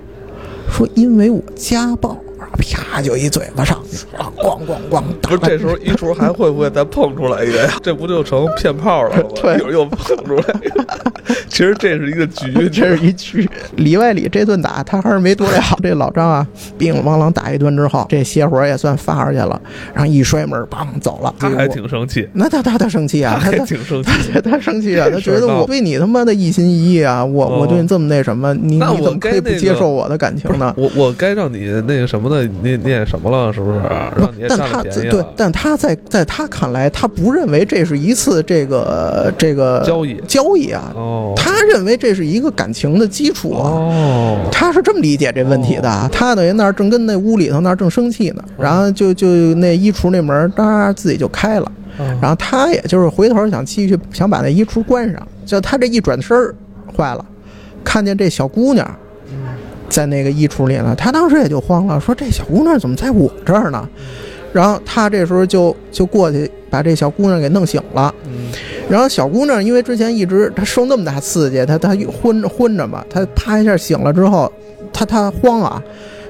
[0.69, 2.17] 说：“因为我家暴啊。”
[2.57, 3.81] 啪就一嘴巴上
[4.37, 5.03] 咣咣咣！
[5.21, 7.73] 不是这时候一厨还会不会再碰出来一个呀？
[7.81, 9.23] 这不就成骗炮了吗？
[9.35, 10.43] 对一会儿又碰出来。
[11.47, 15.59] 其实这是一个局， 这是一局，里外里这顿打他还是没多了。
[15.81, 16.45] 这老张啊，
[16.77, 19.59] 叮咣啷打一顿之后，这邪火也算发出去了，
[19.93, 21.33] 然后一摔门，梆走了。
[21.39, 24.09] 他还挺生气，那他他他生气啊，他还他挺生气。
[24.33, 30.73] 他他生气啊，他觉得我对你他妈的一心一意啊，我哦我对你这么那什么，你你怎么可以不接受我的感情呢？
[30.75, 33.51] 我我该让你那个什么的，念念什么了？
[33.53, 33.79] 是不是？
[33.79, 41.33] 让你也但他占了便宜对，但他在在他看来，他不认为这是一次这个这个交易交易啊，哦。
[41.35, 43.69] 他认为这是一个感情的基础啊。
[43.69, 51.71] 哦，他是这么理解这问题的，他等于那儿正跟那屋里头那儿正生气呢，然后就就那衣橱那门哒自己就开了，
[52.21, 56.55] 然后他也就是回头想继续想把那衣橱关上，就他这一转身儿
[56.95, 57.25] 坏了，
[57.83, 58.89] 看见这小姑娘
[59.93, 63.87] 在那个衣橱里呢，他当时也就慌了，说这小姑娘怎么在我这儿呢？
[64.51, 68.13] 然后他这时候就就过去把这小姑娘给弄醒了，
[68.89, 74.51] 然后小姑娘因为之前一直她受那么大刺激，她她昏昏着嘛，她啪一下醒了之后，
[74.91, 75.81] 她她慌啊，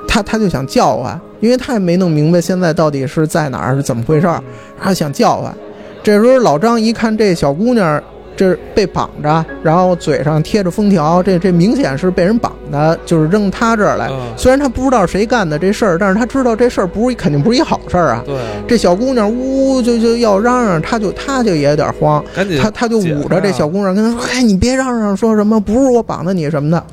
[0.08, 4.44] 她她就想叫唤，因为她也没弄明白现在到底是在哪儿是怎么回事儿，
[4.82, 5.54] 她想叫唤。
[6.02, 8.02] 这时候老张一看这小姑娘
[8.44, 14.08] 这被绑着，然后嘴上贴着封条，这这明显是被人绑的，就是扔他这儿来。
[14.10, 18.24] 嗯虽然他不知道谁干的这事儿，但是他知道这事儿不是肯定不是一好事儿啊。
[18.68, 22.24] 这小姑娘呜就就要嚷嚷，他就他就也有点慌，
[22.62, 26.84] 他他就捂着这小姑姑娘，跟他说：“哎，你别嚷嚷，说什么不是我绑的你什么的。”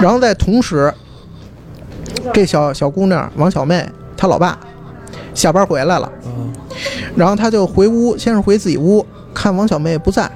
[0.00, 0.92] 然后在同时，
[2.32, 4.58] 这小小姑娘王小妹她老爸
[5.34, 6.52] 下班回来了，嗯
[7.14, 9.04] 然后他就回屋，先是回自己屋，
[9.34, 10.30] 看王小妹不在，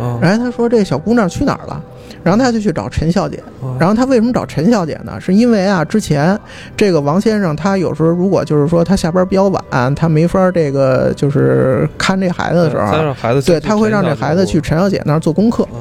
[0.00, 0.18] 嗯。
[0.20, 1.82] 然后他说这小姑娘去哪儿了？
[2.22, 3.76] 然后他就去找陈小姐，嗯。
[3.78, 5.20] 然后他为什么找陈小姐呢？
[5.20, 6.38] 是因为啊，之前
[6.76, 15.78] 这个王先生他有时候如果就是说他下班比较晚，他没法这个就是看这孩子的时候孩子对他会让这孩子去陈小姐那儿做功课，嗯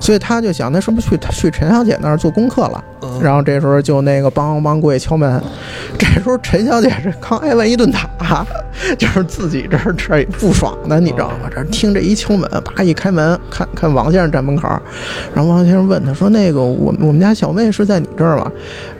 [0.00, 2.84] 所以他就想，那是不是去去陈小姐那儿做功课了？
[3.02, 5.42] 嗯然后这时候就那个梆梆过去敲门，
[5.98, 8.46] 这时候陈小姐是刚挨完一顿打，
[8.96, 11.48] 就是自己这儿这儿不爽的，你知道吗？
[11.50, 14.68] 这儿听这一敲门，啪一开门，看看王先生站门口，
[15.34, 18.50] 然后王先生问他说：“那个我我们家小妹是在你这儿吗？”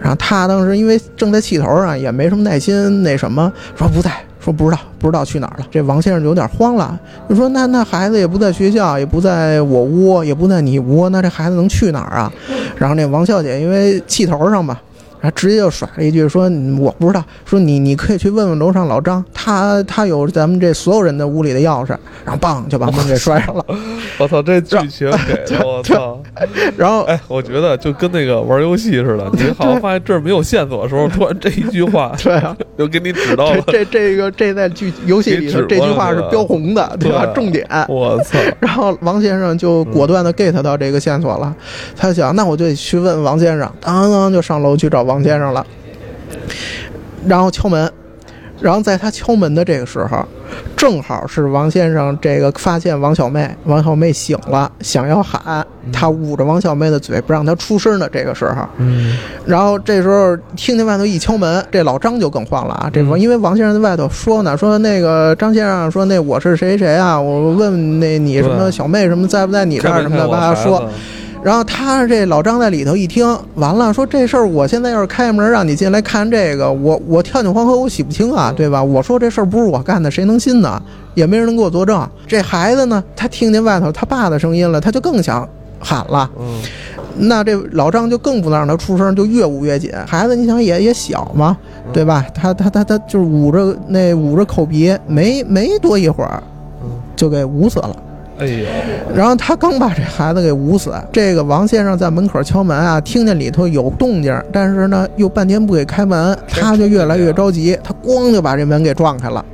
[0.00, 4.10] 然后他当时因为正在气头上，也没什么耐心，那什么说不在。
[4.40, 5.66] 说不知道，不知道去哪儿了。
[5.70, 12.32] 这王先生就有点慌了，就说：“那那孩子也不在学校，也不在我屋，也不在你屋，那这孩子能去哪儿啊？”
[12.76, 14.80] 然后那王小姐因为气头上吧，
[15.20, 21.96] 然后直接就甩了一句说：“嗯我不知道。”说你你可以去问问楼上老张，他他有咱们这所有人的屋里的钥匙。
[22.24, 23.64] 然后棒就把门给摔上了。
[24.18, 26.20] 我操，这剧情给的， 我操！
[26.76, 33.60] 然后哎，我觉得就跟那个玩游戏似的， 你好像发现这儿没有线索的时候，突然这一句话 对啊，就给你指到了。
[33.66, 37.26] 这这这个这在剧游戏里头这句话是标红的，对吧？
[37.34, 37.66] 重点。
[37.88, 38.38] 我操！
[38.60, 41.54] 然后王先生就果断的 get 到这个线索了，
[41.96, 45.66] 他想那我就得去问王先生，当当就上楼去找王先生了，
[47.26, 47.90] 然后敲门，
[48.60, 50.24] 然后在他敲门的这个时候，
[50.76, 62.90] 正好是王先生这个发现王小妹，王小妹醒了，想要喊，他捂着王小妹的嘴不让她出声的这个时候，嗯然后这时候听见外头一敲门，这老张就更慌了啊！
[62.92, 70.88] 这嗯因为王先生在外头说呢，说那个张先生说那我是谁谁啊，我问问那你什么小妹什么在不在你这儿什么的，看没看我把他说。
[71.48, 78.84] 然后他这老张在里头一听，完了说这事儿我现在要是开门让你进来看这个，我我跳进黄河我洗不清啊，对吧？
[78.84, 80.78] 我说这事儿不是我干的，谁能信呢？
[81.14, 82.06] 也没人能给我作证。
[82.26, 85.48] 这孩子呢，他听见外头他爸的声音了，他就更想
[85.80, 86.30] 喊了。
[86.38, 86.60] 嗯
[87.20, 89.90] 那这老张就更不能让他出声，就越捂越紧。
[90.06, 91.56] 孩子，你想也也小嘛，
[91.94, 92.26] 对吧？
[92.34, 96.42] 他他他他就是捂着那捂着口鼻，没没多一会儿
[96.84, 97.96] 嗯，就给捂死了。
[98.38, 98.64] 哎呦，
[99.14, 109.44] 然后他刚把这孩子给捂死，这个王先生在门口敲门啊，听见里头有动静，但是呢又半天不给开门，他就越来越着急，他咣就把这门给撞开了。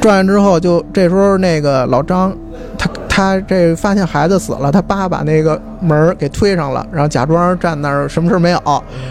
[0.00, 2.36] 撞开之后，就这时候那个老张，
[2.76, 8.60] 他他这发现孩子死了，他爸把那个门儿给推上了，然后假装站那儿什么事儿没有，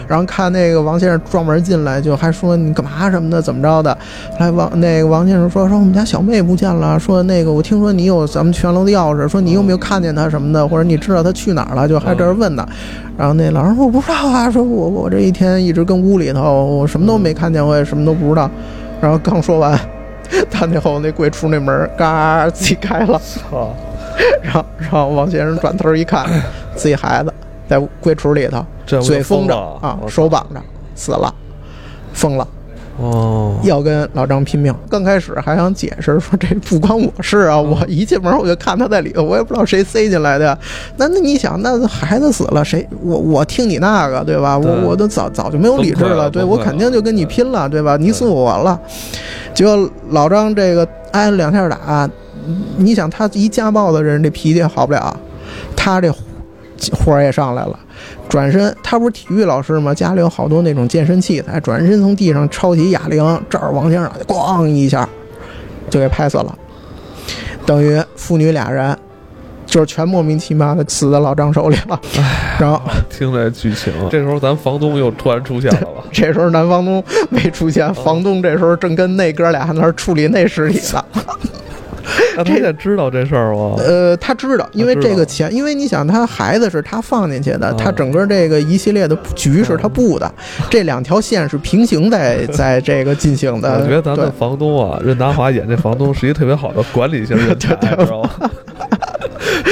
[0.06, 3.96] 然后看那个王先生撞门进来，就还说你干嘛什么的，怎么着的。
[4.32, 12.68] 后来王那个王先生说说我们家小妹不见了，说那个我听说你有咱们全楼的钥匙，说你有没有看见她什么的，或者你知道她去哪儿了，就还这儿问呢。
[13.16, 18.50] 然后那老人说我不知道啊，说我我这一天一直跟屋里头，我什么都没看见，我也什么都不知道。
[19.00, 19.80] 然后刚说完，
[20.50, 23.18] 他那后那柜橱那门儿嘎自己开了，
[23.50, 23.74] 操！
[24.42, 26.26] 然后然后王先生转头一看，
[26.76, 27.32] 自己孩子
[27.68, 28.64] 在柜橱里头，
[29.00, 30.60] 嘴封着啊，手绑着，
[30.94, 31.32] 死了，
[32.12, 32.46] 疯了。
[32.96, 34.72] 哦，要跟老张拼命。
[34.88, 40.56] 刚开始还想解释说这不关我事啊，我一进门我就看他在里头，我也不知道谁塞进来的。
[40.96, 44.56] 那那你想，那孩子死了，谁我我听你那个对吧？
[44.56, 47.96] 我我都早早就没有理智了，对我肯定就跟你拼了，对吧？
[47.96, 48.80] 你死我完了。
[49.52, 52.08] 结果老张这个挨了两下打，
[52.76, 55.16] 你想他一家暴的人，这脾气好不了，
[55.76, 56.12] 他这
[56.92, 57.78] 火儿也上来了。
[58.28, 59.94] 转身，他不是体育老师吗？
[59.94, 61.60] 家里有好多那种健身器材。
[61.60, 65.08] 转身从地上抄起哑铃，这儿往前上，咣一下
[65.88, 66.58] 就给拍死了。
[67.64, 68.96] 等于父女俩人
[69.64, 71.98] 就是全莫名其妙的死在老张手里了。
[72.58, 76.04] 然后听这剧情，这时候咱房东又突然出现了吧？
[76.12, 81.04] 这时候男房东没出现，房东这时候正跟那哥俩在那儿处理那尸体呢。
[82.36, 83.76] 那 他现在知道这事儿吗？
[83.78, 90.32] 呃，他知道，因为这个钱，因为你想，他孩子是他放进去的，啊他整个这个一系列的局是他布的，
[90.70, 93.80] 这两条线是平行在 在这个进行的。
[93.80, 98.50] 我觉得咱们房东啊，任达华演这房东是一个特别好的管理型人才， 知道吗？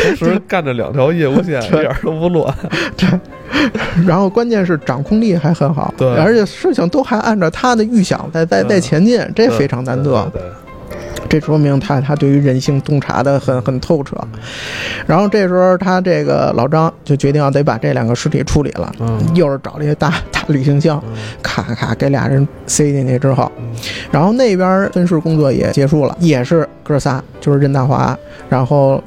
[0.03, 2.55] 同时干着两条业务线，一点都不乱。
[2.97, 3.09] 对
[4.07, 10.29] 然后关键是掌控力还很好，对而且事情都还按照他的预想在在在前进，这非常难得。
[10.33, 10.51] 对，对
[11.29, 14.17] 这说明他他对于人性洞察的很很透彻。
[15.07, 21.13] 然后这时候他这个老张就决定要得把这两个尸体处理了，嗯又是找了一个大大旅行箱，嗯
[21.43, 23.73] 咔咔给俩人塞进去之后，嗯
[24.11, 28.17] 然后那边分尸工作也结束了，也是哥仨，就是任大华，
[28.49, 29.03] 然后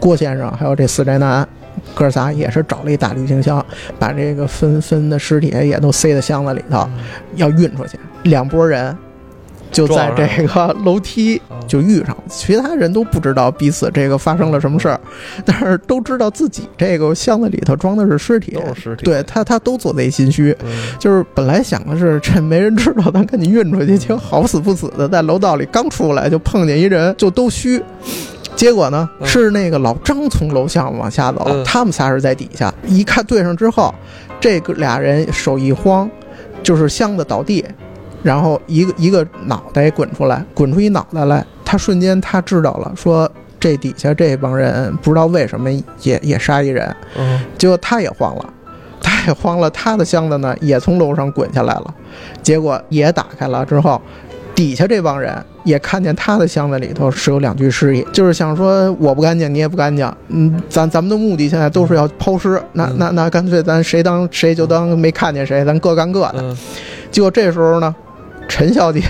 [0.00, 1.46] 郭先生还有这死宅男。
[1.94, 3.64] 哥仨也是找了一大旅行箱，
[4.00, 6.88] 把这个分分的尸体也都塞在箱子里头，
[7.36, 7.98] 要运出去。
[8.24, 8.94] 两拨人
[9.70, 15.00] 就在这个楼梯就遇上了，其他人都不知道彼此这个发生了什么事儿，
[15.44, 19.04] 但是都知道自己这个箱子里头装的是尸体，都是尸体。
[19.04, 20.56] 对他他都做贼心虚。
[20.64, 27.82] 嗯，就是本来想的是趁没人知道，咱赶紧运出去，结果好死不死的在楼道里刚出来就碰见一人，就都虚。
[28.56, 32.74] 结果呢，嗯是那个老张从楼下往下走，嗯他们仨是在底下。
[32.86, 33.94] 一看对上之后，
[34.40, 36.10] 这个俩人手一慌，
[36.62, 37.64] 就是箱子倒地，
[38.22, 41.44] 然后一个一个脑袋滚出来，滚出一脑袋来。
[41.64, 45.70] 他瞬间他知道了，说这底下这帮人不知道为什么
[46.02, 48.52] 也也杀一人，嗯结果他也慌了，
[49.02, 51.94] 他也慌了，他的箱子呢也从楼上滚下来了，
[52.42, 54.00] 结果也打开了之后，
[54.54, 55.32] 底下这帮人
[55.64, 66.36] 也看见他的箱子里头是有两具尸体，就是想说我不干净，你也不干净，嗯，咱咱们的目的现在都是要抛尸，那嗯那那干脆咱谁当谁就当没看见谁，咱各干各的。
[66.36, 66.56] 嗯
[67.10, 67.94] 结果这时候呢，
[68.48, 69.02] 陈小姐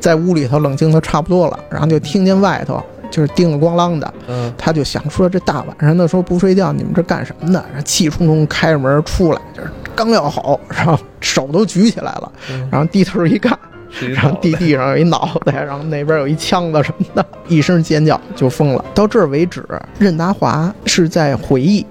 [0.00, 4.14] 在屋里头冷静的差不多了，然后就听见外头就是叮了咣啷的。
[4.26, 7.64] 嗯他就想说，这大晚上的说不睡觉，你们这干什么呢？
[7.68, 13.56] 然后气冲冲开着门出来，就是刚要吼，然后手都举起来了，嗯，然后低头一看，
[14.14, 18.84] 然后地地上有一脑袋，然后那边有一枪子什么的，一声尖叫就疯了。
[18.94, 19.64] 到这儿为止，
[19.98, 21.84] 任达华是在回忆，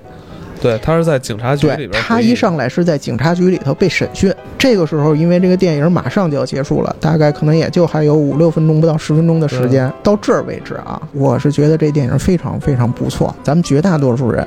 [0.62, 9.92] 对他是在警察局里对边，他一上来是在警察局里头被审讯，这个时候因为这个电影马上就要结束了，大概可能也就还有五六分钟不到十分钟的时间。
[10.04, 13.36] 到这儿为止啊，我是觉得这电影非常非常不错。
[13.44, 14.46] 咱们绝大多数人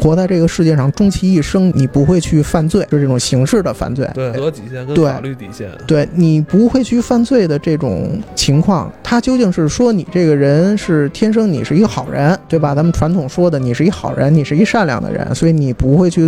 [0.00, 4.08] 活在这个世界上，终其一生，你不会去犯罪，就是这种形式的犯罪。
[4.14, 12.74] 对道德底线跟对法律底线，对你不会去犯罪的这种情况，他究竟是说你这个人是天生你是一个好人，对吧？
[12.74, 16.22] 咱们传统说的你是一好人，你是一善良的人，所以你不会去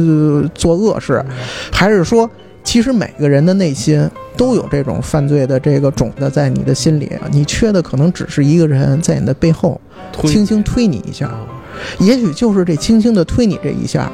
[0.54, 1.24] 做恶事，
[1.72, 2.28] 还是说
[2.62, 9.80] 其实每个人的内心都有这种犯罪的这个种子在你的心里，你缺的可能只是一个人在你的背后
[10.22, 11.53] 轻轻推你一下，嗯
[11.98, 14.10] 也许就是这轻轻的推你这一下，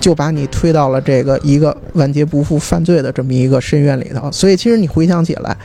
[0.00, 4.30] 就把你推到了这个一个万劫不复犯罪的这么一个深渊里头。
[4.30, 5.56] 所以，其实你回想起来，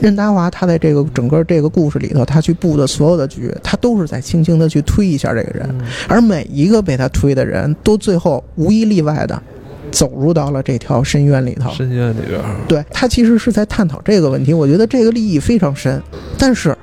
[0.00, 9.42] 任达华他在这个整个这个故事里头，他去布的所有的局，他都是在轻轻的去推一下这个人，嗯而每一个被他推的人都最后无一例外的
[9.90, 11.70] 走入到了这条深渊里头。
[11.72, 16.00] 深渊里边，对他其实是在探讨这个问题，我觉得这个立意非常深，
[16.38, 16.74] 但是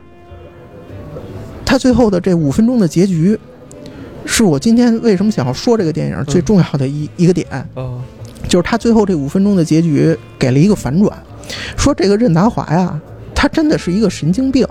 [1.65, 3.39] 他最后的这五分钟的结局，
[4.25, 7.99] 是我今天为什么想要说这个电影最重要的一、一个点，啊，
[8.47, 11.11] 就是他最后这五分钟的结局给了一个反转，
[11.77, 12.99] 说这个任达华呀，
[13.33, 14.67] 他真的是一个神经病，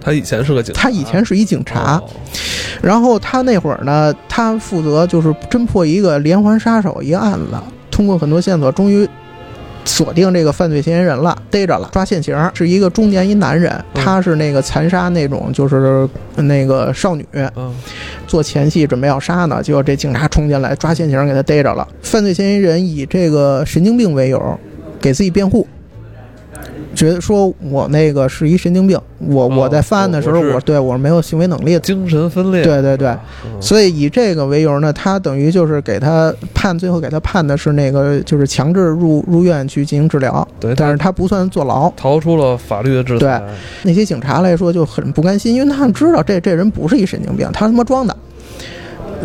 [0.00, 2.08] 他以前是个警察，他以前是一警察，哦。
[2.82, 7.56] 然后他那会儿呢，他负责就是侦破一个连环杀手一个案子，
[7.90, 9.08] 通过很多线索，终于
[9.84, 17.74] 锁定这个犯罪嫌疑人了，逮着了，抓现行，是一个中年一男人，嗯他是那个残杀那种就是那个少女，嗯。
[18.26, 21.86] 做前戏准备要杀呢，结果这警察冲进来抓现行给他逮着了。
[22.00, 24.58] 犯罪嫌疑人以这个神经病为由，
[24.98, 25.66] 给自己辩护，
[26.94, 31.80] 觉得说我那个是一神经病，我哦我在犯案的时候，我对我是没有行为能力的。
[31.80, 33.08] 精神分裂，对对对，
[33.44, 41.90] 嗯所以以这个为由呢，他等于就是给他判，最后给他判的是那个就是强制入入院去进行治疗，对，但是他不算坐牢。
[41.96, 43.42] 逃出了法律的制裁。
[43.82, 48.16] 那些警察来说就很不甘心，因为他们知道这这人不是一神经病，他他妈装的。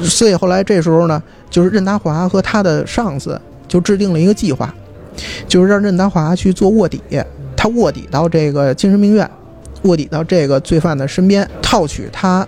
[0.02, 4.74] 所以后来这时候呢，就是任达华和他的上司就制定了一个计划，
[5.48, 7.02] 就是让任达华去做卧底，
[7.68, 9.30] 他卧底到这个精神病院，
[9.82, 12.48] 卧底到这个罪犯的身边，套取他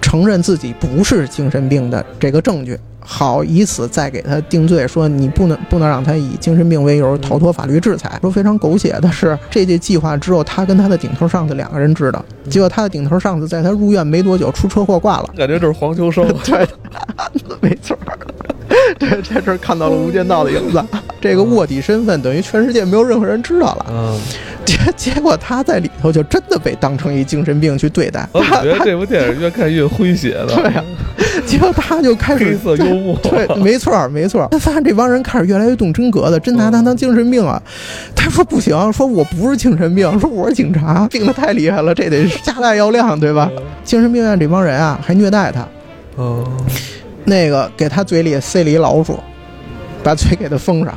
[0.00, 2.78] 承认自己不是精神病的这个证据。
[3.00, 8.16] 好，以此再给他定罪，说你不能不能让他以精神病为由逃脱法律制裁。
[8.20, 15.30] 说非常狗血的是，这届计划只有他跟他的顶头上司两个人知道，结果他的顶头上司在他入院没多久出车祸挂了。
[15.36, 16.64] 感觉这是黄秋生，对，
[17.60, 17.98] 没错
[18.74, 18.94] 儿。
[18.98, 20.82] 对，在这儿看到了《无间道》的影子。
[21.20, 23.86] 这个卧底身份等于全世界没有任何人知道了。
[23.90, 24.18] 嗯，
[24.64, 28.26] 结结果他在里头就真的被当成一精神病去对待。
[28.32, 30.82] 我觉得这部电影越看越诙谐了，对呀、
[31.44, 34.48] 结果他就开始黑色幽默，对，没错儿，没错儿。
[34.50, 37.60] 他发现这帮人开始越来越动真格的，真拿他当精神病啊。
[38.16, 43.50] 他说不行，说我不是精神病，说我是警察，病得太厉害了，这得加大药量，对吧？
[43.84, 45.68] 精神病院这帮人啊，还虐待他，
[46.16, 46.46] 嗯，
[47.30, 49.18] 那个给他嘴里塞了一老鼠，
[50.02, 50.92] 把嘴给他封上，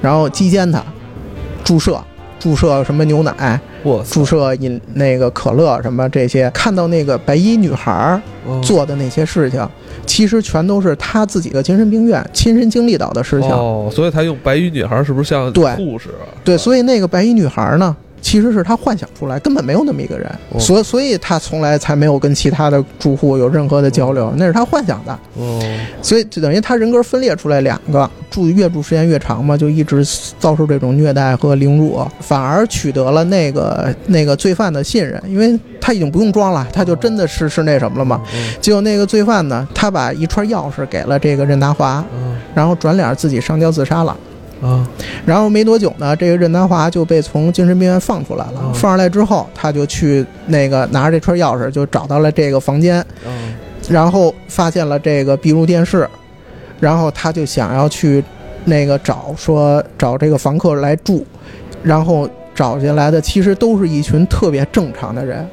[0.00, 0.82] 然后击奸他，
[1.62, 2.02] 注射。
[2.40, 3.60] 注射什么牛奶，
[4.10, 9.64] 注射饮那个可乐什么这些，看到那个白衣女孩儿嗯做的那些事情，
[10.04, 13.48] 其实全都是他自己的精神病院亲身经历到的事情。
[13.52, 16.26] 哦，所以他用白衣女孩是不是像对护士啊？
[16.42, 25.12] 对，所以那个白衣女孩呢，其实是他幻想出来，根本没有那么一个人，哦所以所以他从来才没有跟其他的住户有任何的交流，那是他幻想的。
[25.34, 25.60] 哦，
[26.00, 30.06] 所以就等于他人格分裂出来两个，住越住时间越长嘛，就一直
[30.38, 38.22] 遭受这种虐待和凌辱，反而取得了那个那个罪犯的信任，因为他已经不用装了，他就真的是是那什么了嘛。
[38.34, 44.16] 嗯结果那个罪犯呢，他把一串钥匙给了这个任达华，嗯然后转脸自己上吊自杀了。
[44.62, 44.88] 啊
[45.26, 48.60] 然后没多久呢，这个任达华就被从精神病院放出来了。
[48.62, 53.54] 嗯放出来之后，他就去那个拿着这串钥匙，就找到了这个房间，嗯
[53.90, 56.08] 然后发现了这个闭路电视，
[56.80, 58.22] 然后他就想要去
[58.64, 61.26] 那个找说找这个房客来住，
[61.82, 65.46] 然后找进来的其实都是一群特别正常的人。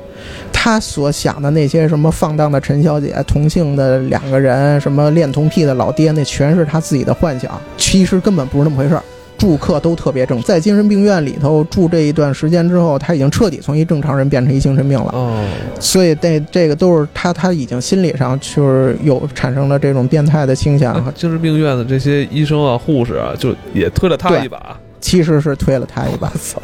[0.62, 9.02] 他所想的那些什么放荡的陈小姐、同性的两个人、什么恋童癖的老爹，那全是他自己的幻想，其实根本不是那么回事儿。
[9.38, 15.10] 住客都特别正，在精神病院里头住这一段时间之后，他已经彻底从一正常人变成一精神病了。
[15.14, 15.48] 哦，
[15.80, 24.78] 所以这这个都是他他已经心理上就是有产生了这种变态的倾向，那精神病院的这些医生啊、护士啊，就也推了他一把。
[25.00, 26.28] 其实是推了他一把。
[26.32, 26.62] 操！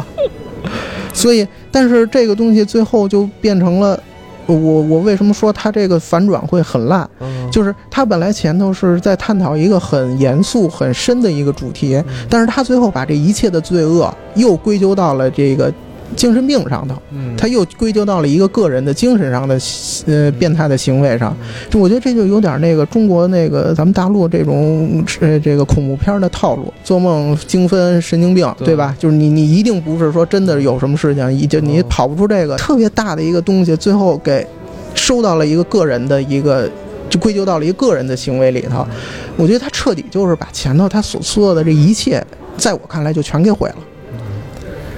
[1.14, 4.00] 所以，但是这个东西最后就变成了，
[4.46, 7.10] 我我为什么说他这个反转会很烂？
[7.20, 15.74] 嗯就是他本来前头是在探讨一个很严肃、很深的一个主题，但是他最后把这一切的罪恶又归咎到了这个
[16.16, 19.58] 精神病上头，嗯他又归咎到了一个个人的精神上的
[20.08, 21.36] 呃变态的行为上。
[21.70, 28.96] 就我觉得这就有点那个中国那个咱们大陆这种呃这个恐怖片的套路，做梦精分神经病，对对吧？
[29.00, 34.46] 就是你你一定不是说真的有什么事情，你就你哦跑不出这个特别大的一个东西，最后给
[34.94, 36.70] 收到了一个个人的一个。
[37.08, 38.86] 就归咎到了一个个人的行为里头，
[39.38, 42.22] 我觉得他彻底就是把前头他所做的这一切，
[42.58, 43.76] 在我看来就全给毁了。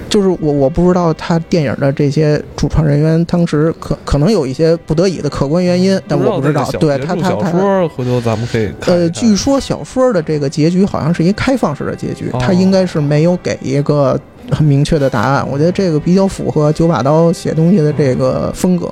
[0.10, 6.64] 就是我我不知道他电影的这些主创人员当时可可能有一些不得已的客观原因，但我不知道。
[6.80, 14.20] 对他他小他说回头咱们可以看呃，据说小说的这个结局好像是一开放式的结局，哦他应该是没有给一个
[14.52, 15.48] 很明确的答案。
[15.50, 18.92] 我觉得这个比较符合九把刀写东西的这个风格。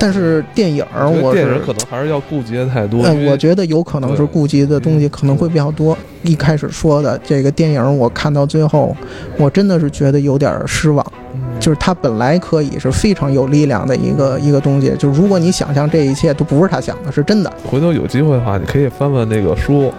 [0.00, 3.02] 但是电影儿我电影可能还是要顾及的太多。
[3.28, 5.96] 我觉得有可能是顾及的东西可能会比较多。
[6.22, 8.96] 一开始说的这个电影，我看到最后，
[9.36, 11.06] 我真的是觉得有点失望。
[11.34, 17.52] 嗯就是它本来可以是非常有力量的一个一个东西，就是如果你想象这一切都不是他想的，是真的。
[17.70, 19.92] 回头有机会的话，你可以翻翻那个书，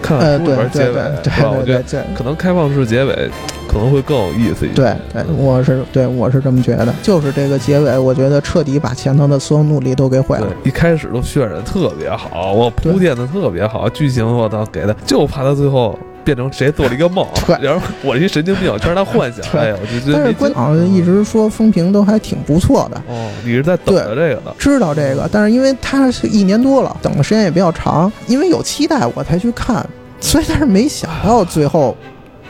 [0.00, 0.94] 看呃，看书里边结尾，
[1.24, 1.50] 对吧？
[1.50, 2.00] 我觉得对。
[2.16, 3.28] 可能开放式结尾
[3.68, 4.74] 可能会更有意思一些。
[4.74, 10.46] 对对，我是对我是这么觉得，就是这个结尾，我觉得彻底把前头的所有努力都给毁了。
[10.46, 19.40] 对，一开始都渲染特别好，我铺垫的特别好，剧情我倒给的，就怕他最后变成谁做了一个梦 对，然后我是一神经病，全是他幻想。
[19.52, 24.54] 对哎呀，我就觉得但是官好像一直说风评都还挺不错的，哦，你是在等着这个的。
[24.58, 29.84] 知道这个，但是因为他是一年多了，等的时间也比较长，因为有期待我才去看，
[30.20, 31.96] 所以但是没想到最后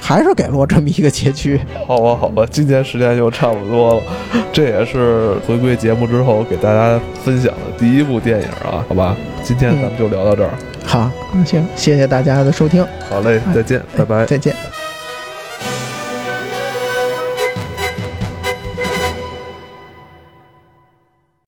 [0.00, 1.60] 还是给了我这么一个结局。
[1.86, 4.02] 好吧，好吧，今天时间就差不多了，
[4.52, 10.50] 这也是回归节目之后给大家分享的第一部电影啊，好吧，今天咱们就聊到这儿。
[10.84, 11.10] 好，
[11.44, 12.86] 行，谢谢大家的收听。
[13.10, 14.77] 好嘞，再见，拜拜，再见。